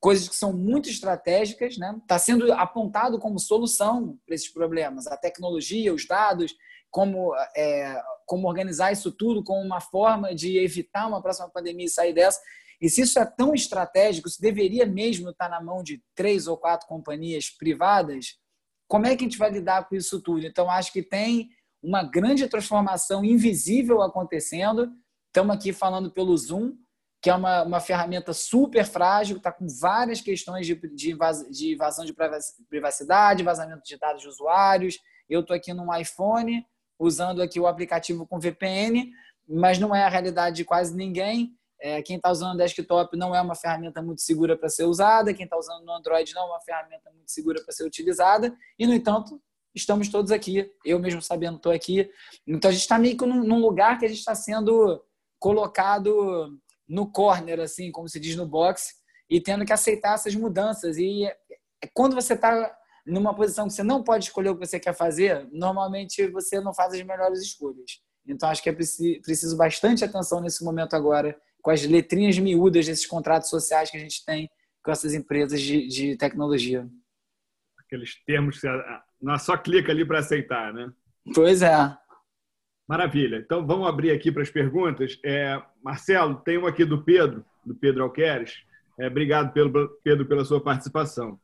[0.00, 1.94] coisas que são muito estratégicas, né?
[2.02, 6.54] Está sendo apontado como solução para esses problemas, a tecnologia, os dados,
[6.90, 11.90] como é, como organizar isso tudo como uma forma de evitar uma próxima pandemia e
[11.90, 12.40] sair dessa.
[12.80, 16.56] E se isso é tão estratégico, se deveria mesmo estar na mão de três ou
[16.56, 18.38] quatro companhias privadas,
[18.88, 20.46] como é que a gente vai lidar com isso tudo?
[20.46, 21.50] Então, acho que tem
[21.82, 24.90] uma grande transformação invisível acontecendo.
[25.26, 26.72] Estamos aqui falando pelo Zoom,
[27.20, 31.14] que é uma, uma ferramenta super frágil, está com várias questões de, de,
[31.50, 32.14] de invasão de
[32.68, 34.98] privacidade, vazamento de dados de usuários.
[35.28, 36.64] Eu estou aqui num iPhone,
[36.98, 39.10] usando aqui o aplicativo com VPN,
[39.46, 41.54] mas não é a realidade de quase ninguém.
[41.78, 45.44] É, quem está usando desktop não é uma ferramenta muito segura para ser usada, quem
[45.44, 48.92] está usando no Android não é uma ferramenta muito segura para ser utilizada, e, no
[48.92, 49.40] entanto,
[49.74, 52.10] estamos todos aqui, eu mesmo sabendo estou aqui.
[52.46, 55.02] Então, a gente está meio que num, num lugar que a gente está sendo
[55.38, 56.58] colocado
[56.90, 58.94] no corner, assim, como se diz no boxe,
[59.30, 60.98] e tendo que aceitar essas mudanças.
[60.98, 61.36] E é,
[61.94, 62.76] quando você está
[63.06, 66.74] numa posição que você não pode escolher o que você quer fazer, normalmente você não
[66.74, 68.02] faz as melhores escolhas.
[68.26, 73.06] Então, acho que é preciso bastante atenção nesse momento agora, com as letrinhas miúdas desses
[73.06, 74.50] contratos sociais que a gente tem
[74.82, 76.88] com essas empresas de, de tecnologia.
[77.78, 78.66] Aqueles termos que
[79.20, 80.92] não só clica ali para aceitar, né?
[81.34, 81.96] Pois é.
[82.90, 83.36] Maravilha.
[83.36, 85.16] Então, vamos abrir aqui para as perguntas.
[85.24, 88.64] É, Marcelo, tem uma aqui do Pedro, do Pedro Alqueres.
[88.98, 91.38] É, obrigado, pelo, Pedro, pela sua participação.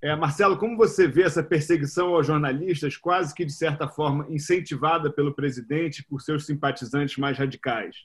[0.00, 5.12] É, Marcelo, como você vê essa perseguição aos jornalistas, quase que de certa forma incentivada
[5.12, 7.96] pelo presidente por seus simpatizantes mais radicais?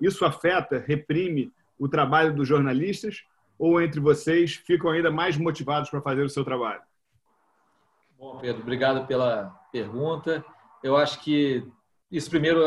[0.00, 3.22] Isso afeta, reprime o trabalho dos jornalistas
[3.58, 6.80] ou entre vocês ficam ainda mais motivados para fazer o seu trabalho?
[8.18, 10.42] Bom, Pedro, obrigado pela pergunta.
[10.82, 11.70] Eu acho que
[12.10, 12.62] isso primeiro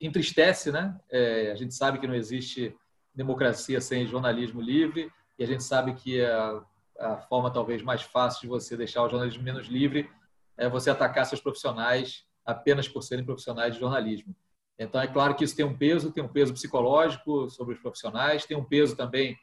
[0.00, 0.98] entristece, né?
[1.10, 2.74] É, a gente sabe que não existe
[3.14, 6.62] democracia sem jornalismo livre e a gente sabe que a
[6.98, 10.10] a forma talvez mais fácil de você deixar o jornalismo menos livre
[10.56, 14.34] é você atacar seus profissionais apenas por serem profissionais de jornalismo.
[14.78, 18.44] Então, é claro que isso tem um peso, tem um peso psicológico sobre os profissionais,
[18.44, 19.36] tem um peso também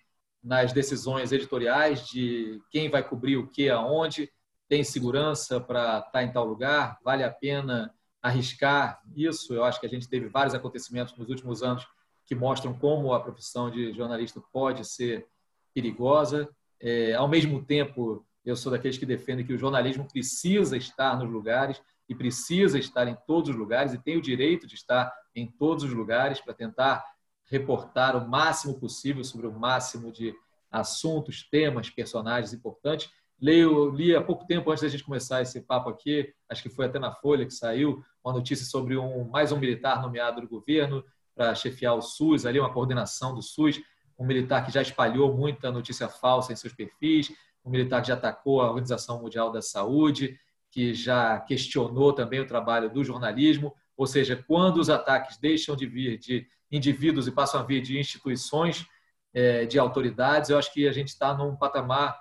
[0.44, 4.30] nas decisões editoriais de quem vai cobrir o que aonde,
[4.68, 7.94] tem segurança para estar em tal lugar, vale a pena
[8.26, 9.54] arriscar isso.
[9.54, 11.88] Eu acho que a gente teve vários acontecimentos nos últimos anos
[12.26, 15.28] que mostram como a profissão de jornalista pode ser
[15.76, 16.50] perigosa.
[16.80, 21.30] É, ao mesmo tempo, eu sou daqueles que defendem que o jornalismo precisa estar nos
[21.30, 25.46] lugares e precisa estar em todos os lugares e tem o direito de estar em
[25.46, 27.06] todos os lugares para tentar
[27.46, 30.34] reportar o máximo possível sobre o máximo de
[30.72, 33.08] assuntos, temas, personagens importantes.
[33.40, 36.88] Leio, li há pouco tempo antes da gente começar esse papo aqui, acho que foi
[36.88, 41.04] até na Folha que saiu uma notícia sobre um mais um militar nomeado do governo
[41.36, 43.80] para chefiar o SUS, ali uma coordenação do SUS
[44.18, 47.32] um militar que já espalhou muita notícia falsa em seus perfis,
[47.64, 50.40] um militar que já atacou a Organização Mundial da Saúde,
[50.72, 53.74] que já questionou também o trabalho do jornalismo.
[53.98, 57.98] Ou seja, quando os ataques deixam de vir de indivíduos e passam a vir de
[57.98, 58.86] instituições,
[59.34, 62.18] é, de autoridades, eu acho que a gente está num patamar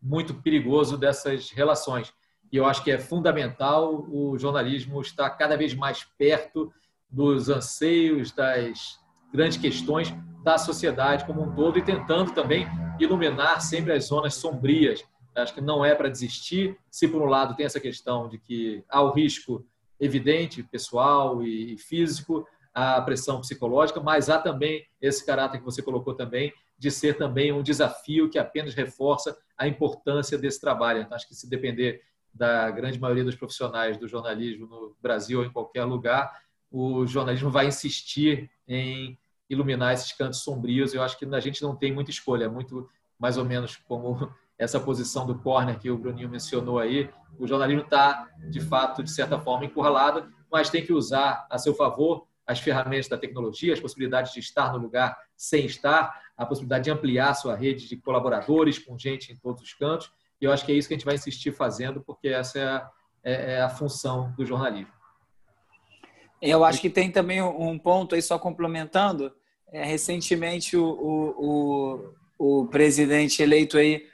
[0.00, 2.12] muito perigoso dessas relações.
[2.54, 6.72] E eu acho que é fundamental o jornalismo estar cada vez mais perto
[7.10, 9.00] dos anseios, das
[9.32, 12.64] grandes questões da sociedade como um todo e tentando também
[13.00, 15.04] iluminar sempre as zonas sombrias.
[15.34, 16.78] Acho que não é para desistir.
[16.88, 19.66] Se, por um lado, tem essa questão de que há o risco
[19.98, 26.14] evidente, pessoal e físico, a pressão psicológica, mas há também esse caráter que você colocou
[26.14, 31.00] também, de ser também um desafio que apenas reforça a importância desse trabalho.
[31.00, 32.00] Então, acho que se depender
[32.34, 37.50] da grande maioria dos profissionais do jornalismo no Brasil ou em qualquer lugar, o jornalismo
[37.50, 39.16] vai insistir em
[39.48, 40.92] iluminar esses cantos sombrios.
[40.92, 44.32] Eu acho que a gente não tem muita escolha, é muito mais ou menos como
[44.58, 47.08] essa posição do corner que o Bruninho mencionou aí.
[47.38, 51.74] O jornalismo está, de fato, de certa forma, encurralado, mas tem que usar a seu
[51.74, 56.84] favor as ferramentas da tecnologia, as possibilidades de estar no lugar sem estar, a possibilidade
[56.84, 60.12] de ampliar sua rede de colaboradores com gente em todos os cantos.
[60.40, 62.64] E eu acho que é isso que a gente vai insistir fazendo, porque essa é
[62.64, 62.90] a,
[63.22, 64.92] é, é a função do jornalismo.
[66.40, 69.32] Eu acho que tem também um ponto aí, só complementando.
[69.72, 74.06] É, recentemente, o, o, o, o, presidente eleito aí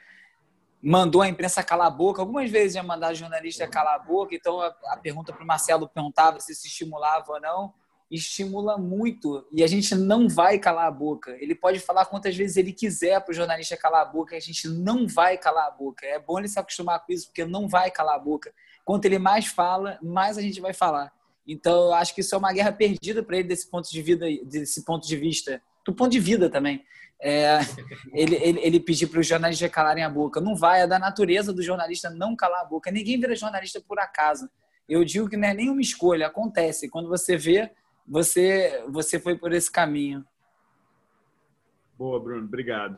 [0.81, 2.21] mandou a imprensa calar a boca.
[2.21, 4.33] Algumas vezes já mandaram jornalista calar a boca.
[4.33, 7.73] Então, a, a pergunta para o Marcelo perguntava se se estimulava ou não.
[8.11, 11.31] Estimula muito e a gente não vai calar a boca.
[11.39, 14.67] Ele pode falar quantas vezes ele quiser para o jornalista calar a boca, a gente
[14.67, 16.05] não vai calar a boca.
[16.05, 18.53] É bom ele se acostumar com isso, porque não vai calar a boca.
[18.83, 21.11] Quanto ele mais fala, mais a gente vai falar.
[21.47, 24.25] Então, eu acho que isso é uma guerra perdida para ele desse ponto de vida,
[24.43, 26.83] desse ponto de vista, do ponto de vida também.
[27.23, 27.59] É,
[28.13, 30.41] ele, ele, ele pedir para os jornalistas calarem a boca.
[30.41, 32.91] Não vai, é da natureza do jornalista não calar a boca.
[32.91, 34.49] Ninguém vira jornalista por acaso.
[34.89, 36.89] Eu digo que não é nenhuma escolha, acontece.
[36.89, 37.71] Quando você vê,
[38.07, 40.25] você, você foi por esse caminho.
[41.97, 42.97] Boa, Bruno, obrigado.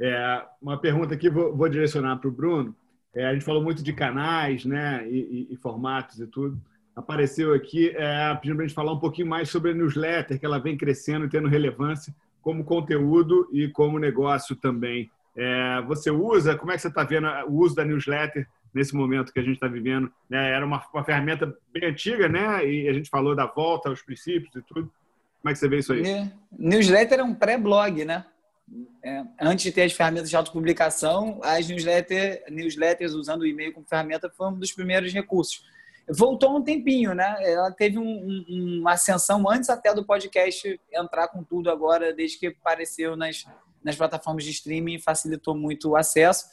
[0.00, 2.74] É, uma pergunta aqui, vou, vou direcionar para o Bruno.
[3.14, 6.60] É, a gente falou muito de canais, né, e, e, e formatos e tudo.
[6.94, 10.46] Apareceu aqui é, pedindo para a gente falar um pouquinho mais sobre a newsletter, que
[10.46, 15.10] ela vem crescendo e tendo relevância como conteúdo e como negócio também.
[15.36, 16.56] É, você usa?
[16.56, 19.54] Como é que você está vendo o uso da newsletter nesse momento que a gente
[19.54, 20.12] está vivendo?
[20.30, 22.66] É, era uma, uma, ferramenta bem antiga, né?
[22.66, 24.92] E a gente falou da volta aos princípios e tudo.
[25.40, 26.30] Como é que você vê isso aí?
[26.52, 28.26] Newsletter é um pré-blog, né?
[29.02, 33.86] É, antes de ter as ferramentas de autopublicação, as newsletter, newsletters usando o e-mail como
[33.86, 35.64] ferramenta foi um dos primeiros recursos.
[36.08, 37.36] Voltou um tempinho, né?
[37.40, 42.38] Ela teve um, um, uma ascensão antes até do podcast entrar com tudo agora, desde
[42.38, 43.46] que apareceu nas,
[43.82, 46.46] nas plataformas de streaming, facilitou muito o acesso.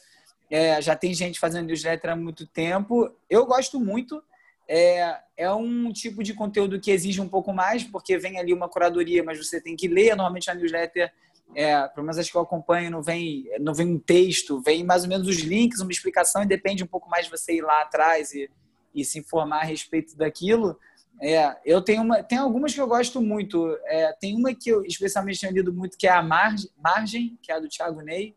[0.50, 3.10] É, já tem gente fazendo newsletter há muito tempo.
[3.28, 4.22] Eu gosto muito.
[4.68, 8.68] É, é um tipo de conteúdo que exige um pouco mais, porque vem ali uma
[8.68, 10.14] curadoria, mas você tem que ler.
[10.14, 11.12] Normalmente a newsletter
[11.54, 15.04] é, pelo menos as que eu acompanho, não vem, não vem um texto, vem mais
[15.04, 17.82] ou menos os links, uma explicação, e depende um pouco mais de você ir lá
[17.82, 18.50] atrás e,
[18.94, 20.78] e se informar a respeito daquilo.
[21.20, 23.76] É, eu tenho uma, tem algumas que eu gosto muito.
[23.86, 27.50] É, tem uma que eu especialmente tenho lido muito, que é a Margem, Margem que
[27.50, 28.34] é a do Thiago Ney.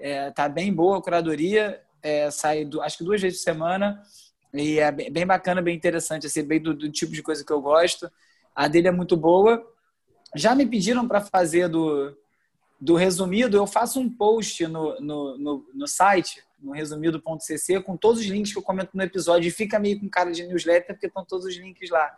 [0.00, 4.02] É, tá bem boa a curadoria, é, sai do, acho que duas vezes por semana.
[4.52, 7.60] E é bem, bacana, bem interessante, assim, bem do, do tipo de coisa que eu
[7.60, 8.10] gosto.
[8.54, 9.64] A dele é muito boa.
[10.34, 12.16] Já me pediram para fazer do,
[12.80, 18.20] do resumido, eu faço um post no, no, no, no site, no resumido.cc, com todos
[18.20, 19.46] os links que eu comento no episódio.
[19.46, 22.10] E fica meio com cara de newsletter, porque estão todos os links lá.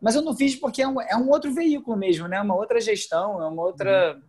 [0.00, 2.40] Mas eu não fiz porque é um, é um outro veículo mesmo, né?
[2.40, 4.22] Uma outra gestão, é uma outra, uhum.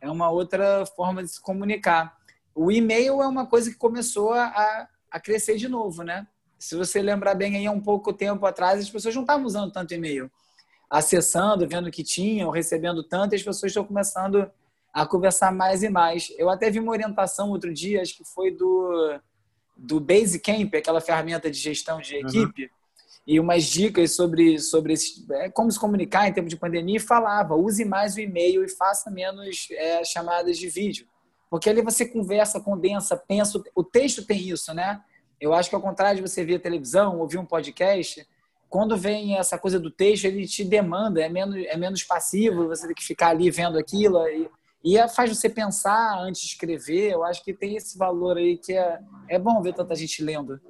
[0.00, 2.16] é uma outra forma de se comunicar.
[2.56, 6.26] O e-mail é uma coisa que começou a, a crescer de novo, né?
[6.58, 9.70] Se você lembrar bem, aí há um pouco tempo atrás, as pessoas não estavam usando
[9.70, 10.30] tanto e-mail.
[10.88, 14.50] Acessando, vendo que tinham, recebendo tanto, as pessoas estão começando
[14.90, 16.32] a conversar mais e mais.
[16.38, 19.20] Eu até vi uma orientação outro dia, acho que foi do,
[19.76, 22.70] do Basecamp, aquela ferramenta de gestão de equipe, uhum.
[23.26, 27.00] e umas dicas sobre, sobre esse, é, como se comunicar em tempo de pandemia, e
[27.00, 31.06] falava, use mais o e-mail e faça menos é, chamadas de vídeo.
[31.50, 33.62] Porque ali você conversa, condensa, pensa.
[33.74, 35.02] O texto tem isso, né?
[35.40, 38.26] Eu acho que ao contrário de você ver televisão, ouvir um podcast,
[38.68, 42.86] quando vem essa coisa do texto, ele te demanda, é menos, é menos passivo, você
[42.86, 44.26] tem que ficar ali vendo aquilo.
[44.28, 44.50] E,
[44.84, 47.12] e é, faz você pensar antes de escrever.
[47.12, 50.60] Eu acho que tem esse valor aí que é, é bom ver tanta gente lendo.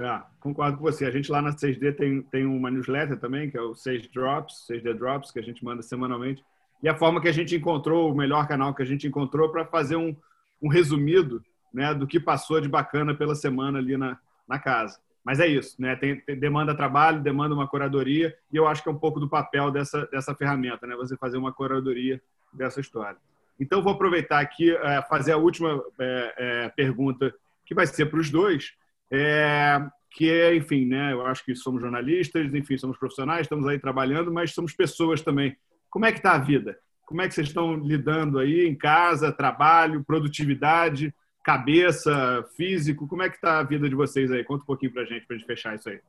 [0.00, 1.04] É, concordo com você.
[1.04, 4.66] A gente lá na 6D tem, tem uma newsletter também, que é o 6 Drops,
[4.70, 6.44] 6D Drops, que a gente manda semanalmente.
[6.82, 9.64] E a forma que a gente encontrou, o melhor canal que a gente encontrou para
[9.64, 10.14] fazer um,
[10.62, 14.18] um resumido né, do que passou de bacana pela semana ali na,
[14.48, 14.98] na casa.
[15.24, 15.94] Mas é isso, né?
[15.96, 19.28] Tem, tem, demanda trabalho, demanda uma curadoria, e eu acho que é um pouco do
[19.28, 20.96] papel dessa, dessa ferramenta, né?
[20.96, 22.20] Você fazer uma curadoria
[22.52, 23.18] dessa história.
[23.60, 27.34] Então, vou aproveitar aqui é, fazer a última é, é, pergunta,
[27.66, 28.72] que vai ser para os dois,
[29.10, 29.78] é,
[30.12, 34.32] que é, enfim, né, eu acho que somos jornalistas, enfim, somos profissionais, estamos aí trabalhando,
[34.32, 35.56] mas somos pessoas também.
[35.90, 36.78] Como é que está a vida?
[37.06, 43.08] Como é que vocês estão lidando aí em casa, trabalho, produtividade, cabeça, físico?
[43.08, 44.44] Como é que está a vida de vocês aí?
[44.44, 46.00] Conta um pouquinho para a gente, para a gente fechar isso aí.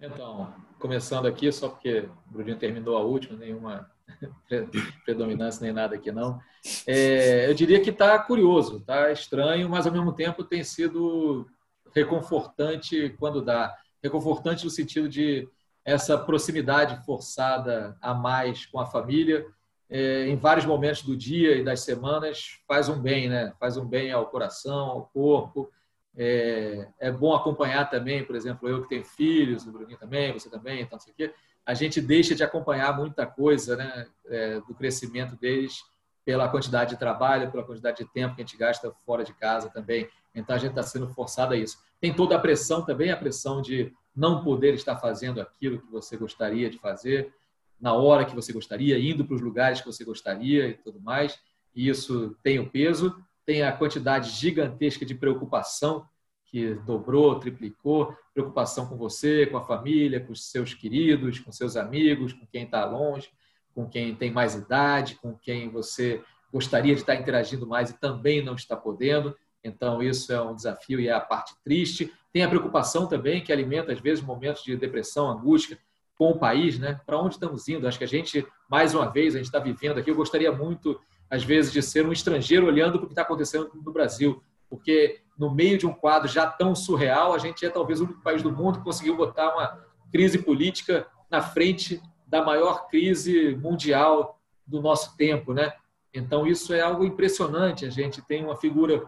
[0.00, 3.88] Então, começando aqui, só porque o Bruninho terminou a última, nenhuma
[5.04, 6.40] predominância nem nada aqui não.
[6.84, 11.48] É, eu diria que está curioso, está estranho, mas ao mesmo tempo tem sido
[11.94, 13.72] reconfortante quando dá.
[14.02, 15.48] Reconfortante no sentido de
[15.84, 19.46] essa proximidade forçada a mais com a família,
[19.90, 23.52] é, em vários momentos do dia e das semanas, faz um bem, né?
[23.58, 25.70] Faz um bem ao coração, ao corpo.
[26.16, 30.48] É, é bom acompanhar também, por exemplo, eu que tenho filhos, o Bruninho também, você
[30.48, 31.34] também, então, não sei o quê
[31.64, 35.82] a gente deixa de acompanhar muita coisa né, é, do crescimento deles
[36.24, 39.68] pela quantidade de trabalho, pela quantidade de tempo que a gente gasta fora de casa
[39.70, 40.08] também.
[40.34, 41.78] Então a gente está sendo forçado a isso.
[42.00, 46.16] Tem toda a pressão também, a pressão de não poder estar fazendo aquilo que você
[46.16, 47.32] gostaria de fazer
[47.80, 51.40] na hora que você gostaria, indo para os lugares que você gostaria e tudo mais.
[51.74, 56.06] E isso tem o peso, tem a quantidade gigantesca de preocupação
[56.44, 61.76] que dobrou, triplicou, preocupação com você, com a família, com os seus queridos, com seus
[61.76, 63.30] amigos, com quem está longe,
[63.74, 66.22] com quem tem mais idade, com quem você
[66.52, 69.34] gostaria de estar interagindo mais e também não está podendo.
[69.64, 72.12] Então, isso é um desafio e é a parte triste.
[72.32, 75.78] Tem a preocupação também que alimenta, às vezes, momentos de depressão, angústia
[76.16, 77.00] com o país, né?
[77.06, 77.86] Para onde estamos indo?
[77.86, 80.10] Acho que a gente, mais uma vez, a gente está vivendo aqui.
[80.10, 83.70] Eu gostaria muito, às vezes, de ser um estrangeiro olhando para o que está acontecendo
[83.74, 88.00] no Brasil porque no meio de um quadro já tão surreal, a gente é talvez
[88.00, 92.88] o único país do mundo que conseguiu botar uma crise política na frente da maior
[92.88, 95.74] crise mundial do nosso tempo, né?
[96.14, 97.84] Então, isso é algo impressionante.
[97.84, 99.04] A gente tem uma figura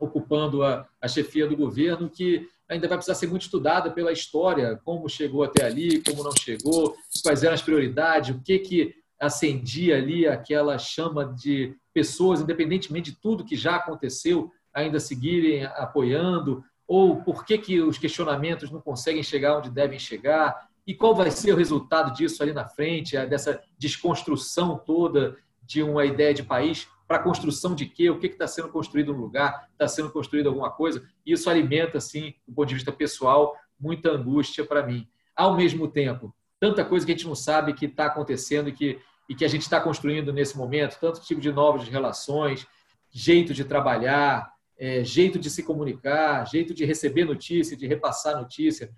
[0.00, 4.80] ocupando a, a chefia do governo que ainda vai precisar ser muito estudada pela história,
[4.84, 9.98] como chegou até ali, como não chegou, quais eram as prioridades, o que que acendia
[9.98, 17.22] ali aquela chama de pessoas, independentemente de tudo que já aconteceu, ainda seguirem apoiando, ou
[17.22, 21.52] por que, que os questionamentos não conseguem chegar onde devem chegar, e qual vai ser
[21.52, 27.18] o resultado disso ali na frente, dessa desconstrução toda de uma ideia de país para
[27.18, 28.08] a construção de quê?
[28.08, 29.68] O que está sendo construído no lugar?
[29.72, 31.02] Está sendo construído alguma coisa?
[31.26, 35.08] Isso alimenta, assim, do ponto de vista pessoal, muita angústia para mim.
[35.34, 39.00] Ao mesmo tempo, tanta coisa que a gente não sabe que está acontecendo e que,
[39.28, 42.64] e que a gente está construindo nesse momento, tanto tipo de novas relações,
[43.10, 48.88] jeito de trabalhar, é, jeito de se comunicar, jeito de receber notícia, de repassar notícia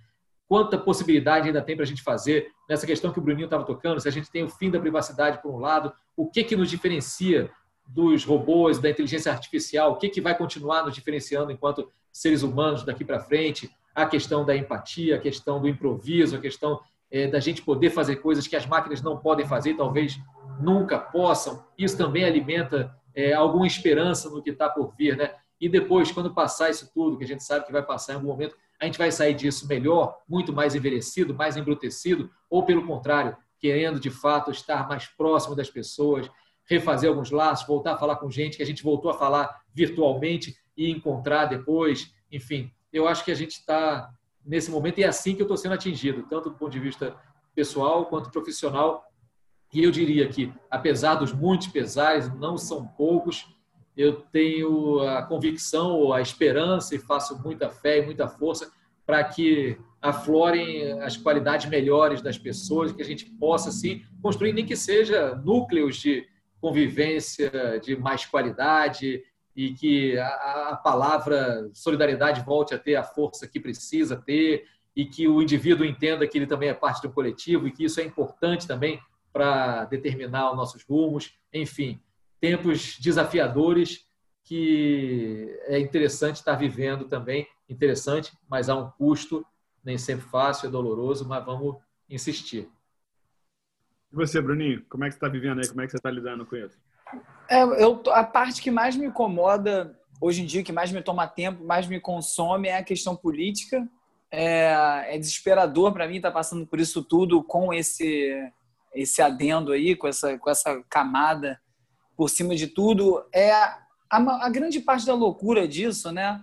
[0.52, 3.98] quanta possibilidade ainda tem para a gente fazer nessa questão que o Bruninho estava tocando,
[4.02, 6.68] se a gente tem o fim da privacidade por um lado, o que, que nos
[6.68, 7.50] diferencia
[7.86, 12.84] dos robôs, da inteligência artificial, o que, que vai continuar nos diferenciando enquanto seres humanos
[12.84, 16.80] daqui para frente, a questão da empatia, a questão do improviso, a questão
[17.10, 20.18] é, da gente poder fazer coisas que as máquinas não podem fazer, talvez
[20.60, 21.64] nunca possam.
[21.76, 25.34] Isso também alimenta é, alguma esperança no que está por vir, né?
[25.60, 28.28] E depois, quando passar isso tudo, que a gente sabe que vai passar em algum
[28.28, 33.36] momento, a gente vai sair disso melhor, muito mais envelhecido, mais embrutecido, ou pelo contrário,
[33.60, 36.28] querendo de fato estar mais próximo das pessoas,
[36.72, 40.56] refazer alguns laços, voltar a falar com gente que a gente voltou a falar virtualmente
[40.76, 42.12] e encontrar depois.
[42.30, 44.10] Enfim, eu acho que a gente está
[44.44, 47.16] nesse momento e é assim que eu estou sendo atingido, tanto do ponto de vista
[47.54, 49.04] pessoal quanto profissional.
[49.72, 53.46] E eu diria que, apesar dos muitos pesares, não são poucos,
[53.96, 58.70] eu tenho a convicção, a esperança e faço muita fé e muita força
[59.06, 64.66] para que aflorem as qualidades melhores das pessoas, que a gente possa, assim, construir, nem
[64.66, 66.26] que seja núcleos de
[66.62, 67.50] convivência
[67.82, 69.20] de mais qualidade
[69.54, 74.64] e que a, a palavra solidariedade volte a ter a força que precisa ter
[74.94, 78.00] e que o indivíduo entenda que ele também é parte do coletivo e que isso
[78.00, 79.00] é importante também
[79.32, 81.34] para determinar os nossos rumos.
[81.52, 82.00] Enfim,
[82.40, 84.06] tempos desafiadores
[84.44, 87.48] que é interessante estar vivendo também.
[87.68, 89.44] Interessante, mas há um custo,
[89.82, 91.76] nem sempre fácil, é doloroso, mas vamos
[92.08, 92.70] insistir.
[94.12, 95.68] E você, Bruninho, como é que você está vivendo aí?
[95.68, 96.76] Como é que você está lidando com isso?
[97.48, 101.26] É, eu, a parte que mais me incomoda hoje em dia, que mais me toma
[101.26, 103.88] tempo, mais me consome, é a questão política.
[104.30, 108.50] É, é desesperador para mim estar tá passando por isso tudo com esse
[108.94, 111.60] esse adendo aí, com essa, com essa camada
[112.16, 113.78] por cima de tudo, é a,
[114.10, 116.40] a, grande parte da loucura disso, né?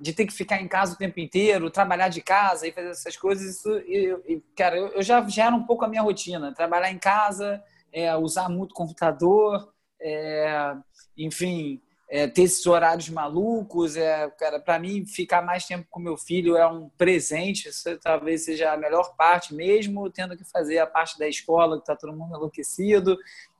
[0.00, 3.16] De ter que ficar em casa o tempo inteiro, trabalhar de casa e fazer essas
[3.16, 3.56] coisas.
[3.56, 6.54] Isso, e, e, cara, eu, eu já gera um pouco a minha rotina.
[6.54, 7.62] Trabalhar em casa,
[7.92, 10.74] é, usar muito computador, é,
[11.16, 13.96] enfim, é, ter esses horários malucos.
[13.96, 17.68] É, cara, para mim, ficar mais tempo com meu filho é um presente.
[17.68, 21.82] Isso talvez seja a melhor parte, mesmo tendo que fazer a parte da escola, que
[21.82, 23.16] está todo mundo enlouquecido.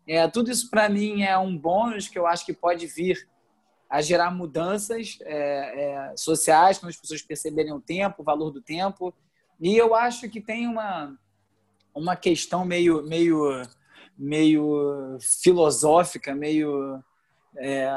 [0.06, 3.28] É, tudo isso para mim é um bônus que eu acho que pode vir
[3.90, 8.62] a gerar mudanças é, é, sociais, quando as pessoas perceberem o tempo, o valor do
[8.62, 9.12] tempo.
[9.60, 11.18] E eu acho que tem uma,
[11.92, 13.62] uma questão meio, meio,
[14.16, 17.02] meio filosófica, meio.
[17.56, 17.90] É,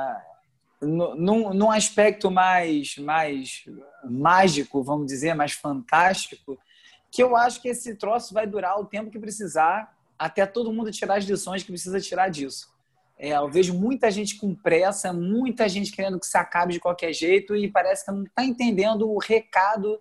[0.82, 3.64] num, num aspecto mais, mais
[4.04, 6.60] mágico, vamos dizer, mais fantástico,
[7.10, 10.92] que eu acho que esse troço vai durar o tempo que precisar até todo mundo
[10.92, 12.73] tirar as lições que precisa tirar disso.
[13.24, 17.14] É, eu vejo muita gente com pressa, muita gente querendo que se acabe de qualquer
[17.14, 19.98] jeito e parece que não está entendendo o recado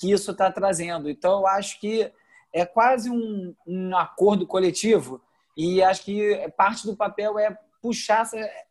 [0.00, 1.10] que isso está trazendo.
[1.10, 2.10] Então, eu acho que
[2.50, 5.20] é quase um, um, acordo coletivo
[5.54, 8.26] e acho que parte do papel é puxar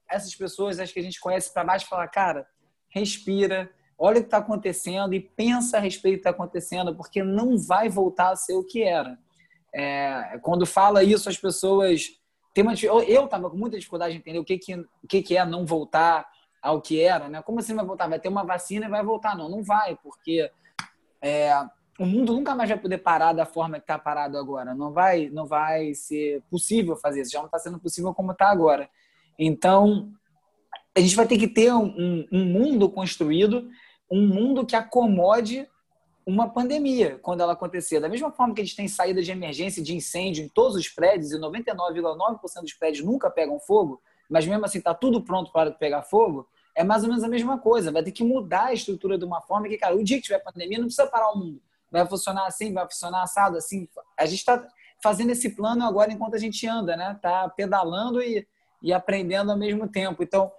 [0.10, 2.48] essas pessoas, as que a gente conhece para baixo e falar, cara,
[2.90, 3.70] respira,
[4.00, 7.56] olha o que está acontecendo e pensa a respeito do que está acontecendo, porque não
[7.56, 9.16] vai voltar a ser o que era.
[9.72, 12.20] É, quando fala isso, as pessoas
[12.54, 15.38] têm uma eu estava com muita dificuldade de entender o que que, o que que
[15.38, 16.28] é não voltar
[16.62, 17.42] ao que era, né?
[17.42, 18.08] Como assim vai voltar?
[18.08, 19.36] Vai ter uma vacina e vai voltar?
[19.36, 20.50] Não, não vai, porque
[21.22, 21.52] é,
[22.00, 24.74] o mundo nunca mais vai poder parar da forma que está parado agora.
[24.76, 27.32] Não vai, não vai ser possível fazer isso.
[27.32, 28.90] Já não está sendo possível como está agora.
[29.38, 30.12] Então,
[30.96, 33.68] a gente vai ter que ter um, um mundo construído,
[34.12, 35.68] um mundo que acomode
[36.26, 38.00] uma pandemia quando ela acontecer.
[38.00, 40.88] Da mesma forma que a gente tem saída de emergência de incêndio em todos os
[40.88, 45.72] prédios e 99,9% dos prédios nunca pegam fogo, mas mesmo assim está tudo pronto para
[45.72, 47.92] pegar fogo, é mais ou menos a mesma coisa.
[47.92, 50.40] Vai ter que mudar a estrutura de uma forma que, cara, o dia que tiver
[50.40, 51.62] pandemia não precisa parar o mundo.
[51.92, 53.88] Vai funcionar assim, vai funcionar assado, assim.
[54.18, 54.66] A gente está
[55.04, 57.20] fazendo esse plano agora enquanto a gente anda, né?
[57.22, 58.48] Tá pedalando e,
[58.82, 60.24] e aprendendo ao mesmo tempo.
[60.24, 60.52] Então,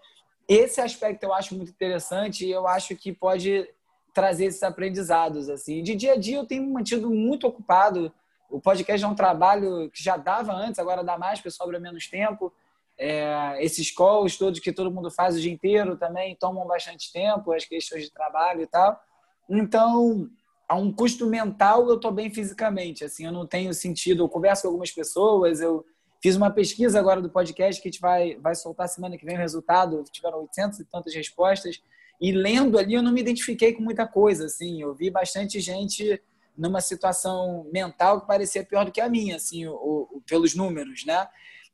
[0.47, 3.67] esse aspecto eu acho muito interessante e eu acho que pode
[4.13, 5.49] trazer esses aprendizados.
[5.49, 5.83] assim.
[5.83, 8.13] De dia a dia eu tenho mantido muito ocupado.
[8.51, 12.07] O podcast é um trabalho que já dava antes, agora dá mais, porque sobra menos
[12.07, 12.53] tempo.
[12.99, 17.53] É, esses calls todos que todo mundo faz o dia inteiro também tomam bastante tempo,
[17.53, 19.01] as questões de trabalho e tal.
[19.49, 20.29] Então,
[20.69, 23.05] a um custo mental, eu estou bem fisicamente.
[23.05, 24.23] Assim, eu não tenho sentido.
[24.23, 25.85] Eu converso com algumas pessoas, eu
[26.23, 29.37] fiz uma pesquisa agora do podcast que a gente vai, vai soltar semana que vem
[29.37, 30.05] o resultado.
[30.11, 31.83] Tiveram 800 e tantas respostas.
[32.23, 34.47] E lendo ali, eu não me identifiquei com muita coisa.
[34.47, 36.23] Assim, eu vi bastante gente
[36.57, 41.05] numa situação mental que parecia pior do que a minha, assim, o, o, pelos números,
[41.05, 41.27] né?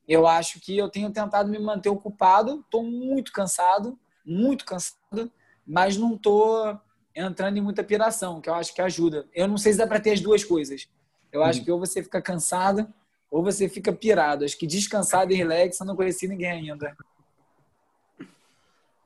[0.09, 2.61] Eu acho que eu tenho tentado me manter ocupado.
[2.61, 5.31] Estou muito cansado, muito cansado,
[5.66, 6.81] mas não estou
[7.15, 9.29] entrando em muita piração, que eu acho que ajuda.
[9.35, 10.89] Eu não sei se dá para ter as duas coisas.
[11.31, 11.65] Eu acho uhum.
[11.66, 12.89] que ou você fica cansado
[13.31, 14.47] ou você fica pirado.
[14.47, 16.97] Acho que descansado e relax eu não conheci ninguém ainda.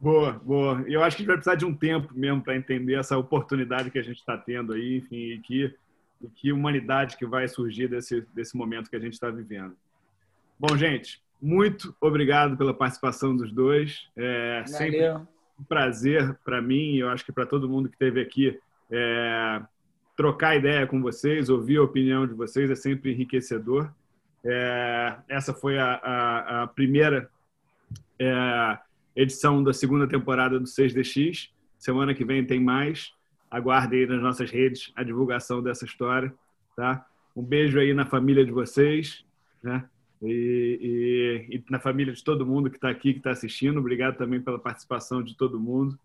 [0.02, 0.84] Boa, boa.
[0.88, 3.88] Eu acho que a gente vai precisar de um tempo mesmo para entender essa oportunidade
[3.88, 5.72] que a gente está tendo aí, enfim, e que,
[6.20, 9.76] e que humanidade que vai surgir desse, desse momento que a gente está vivendo.
[10.58, 14.08] Bom, gente, muito obrigado pela participação dos dois.
[14.16, 14.66] É Valeu.
[14.66, 15.08] sempre
[15.60, 18.58] um prazer para mim, eu acho que para todo mundo que esteve aqui,
[18.90, 19.62] é,
[20.16, 23.88] trocar ideia com vocês, ouvir a opinião de vocês é sempre enriquecedor.
[24.44, 27.30] É, essa foi a, a, a primeira
[28.18, 28.78] é,
[29.14, 31.50] edição da segunda temporada do 6DX.
[31.78, 33.12] Semana que vem tem mais.
[33.50, 36.32] Aguardem aí nas nossas redes a divulgação dessa história.
[36.76, 37.06] Tá?
[37.36, 39.24] Um beijo aí na família de vocês.
[39.62, 39.84] Né?
[40.22, 43.80] e, e, e na família de todo mundo que está aqui, que está assistindo.
[43.80, 45.98] Obrigado também pela participação de todo mundo.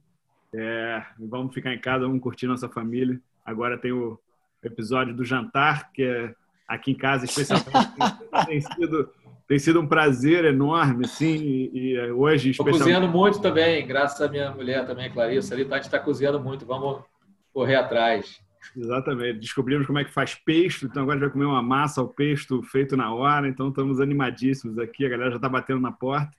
[0.54, 3.22] É, vamos ficar em casa, vamos curtir nossa família.
[3.46, 4.20] Agora tem o
[4.64, 6.36] episódio do jantar, que é
[6.68, 7.70] aqui em casa, especialmente.
[8.48, 9.10] tem, sido,
[9.48, 12.52] tem sido um prazer enorme, assim, e, e hoje...
[12.52, 15.54] Estou cozinhando muito também, graças à minha mulher também, Clarissa.
[15.56, 17.02] Ali, tá, a gente está cozinhando muito, vamos
[17.54, 18.42] correr atrás.
[18.76, 19.40] Exatamente.
[19.40, 22.10] Descobrimos como é que faz pesto, então agora a gente vai comer uma massa ao
[22.10, 26.32] pesto feito na hora, então estamos animadíssimos aqui, a galera já está batendo na porta.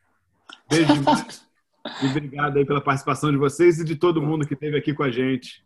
[0.70, 0.92] Beijo
[2.02, 5.02] e obrigado aí pela participação de vocês e de todo mundo que esteve aqui com
[5.02, 5.64] a gente.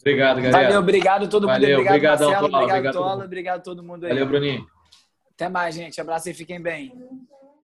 [0.00, 0.64] Obrigado, galera.
[0.64, 1.52] Valeu, obrigado todo mundo.
[1.52, 4.10] Valeu, obrigado, obrigadão, Marcelo, Tola, obrigado, obrigado, Tola, obrigado todo mundo aí.
[4.10, 4.73] Valeu, Bruninho.
[5.34, 6.00] Até mais, gente.
[6.00, 6.92] Abraço e fiquem bem.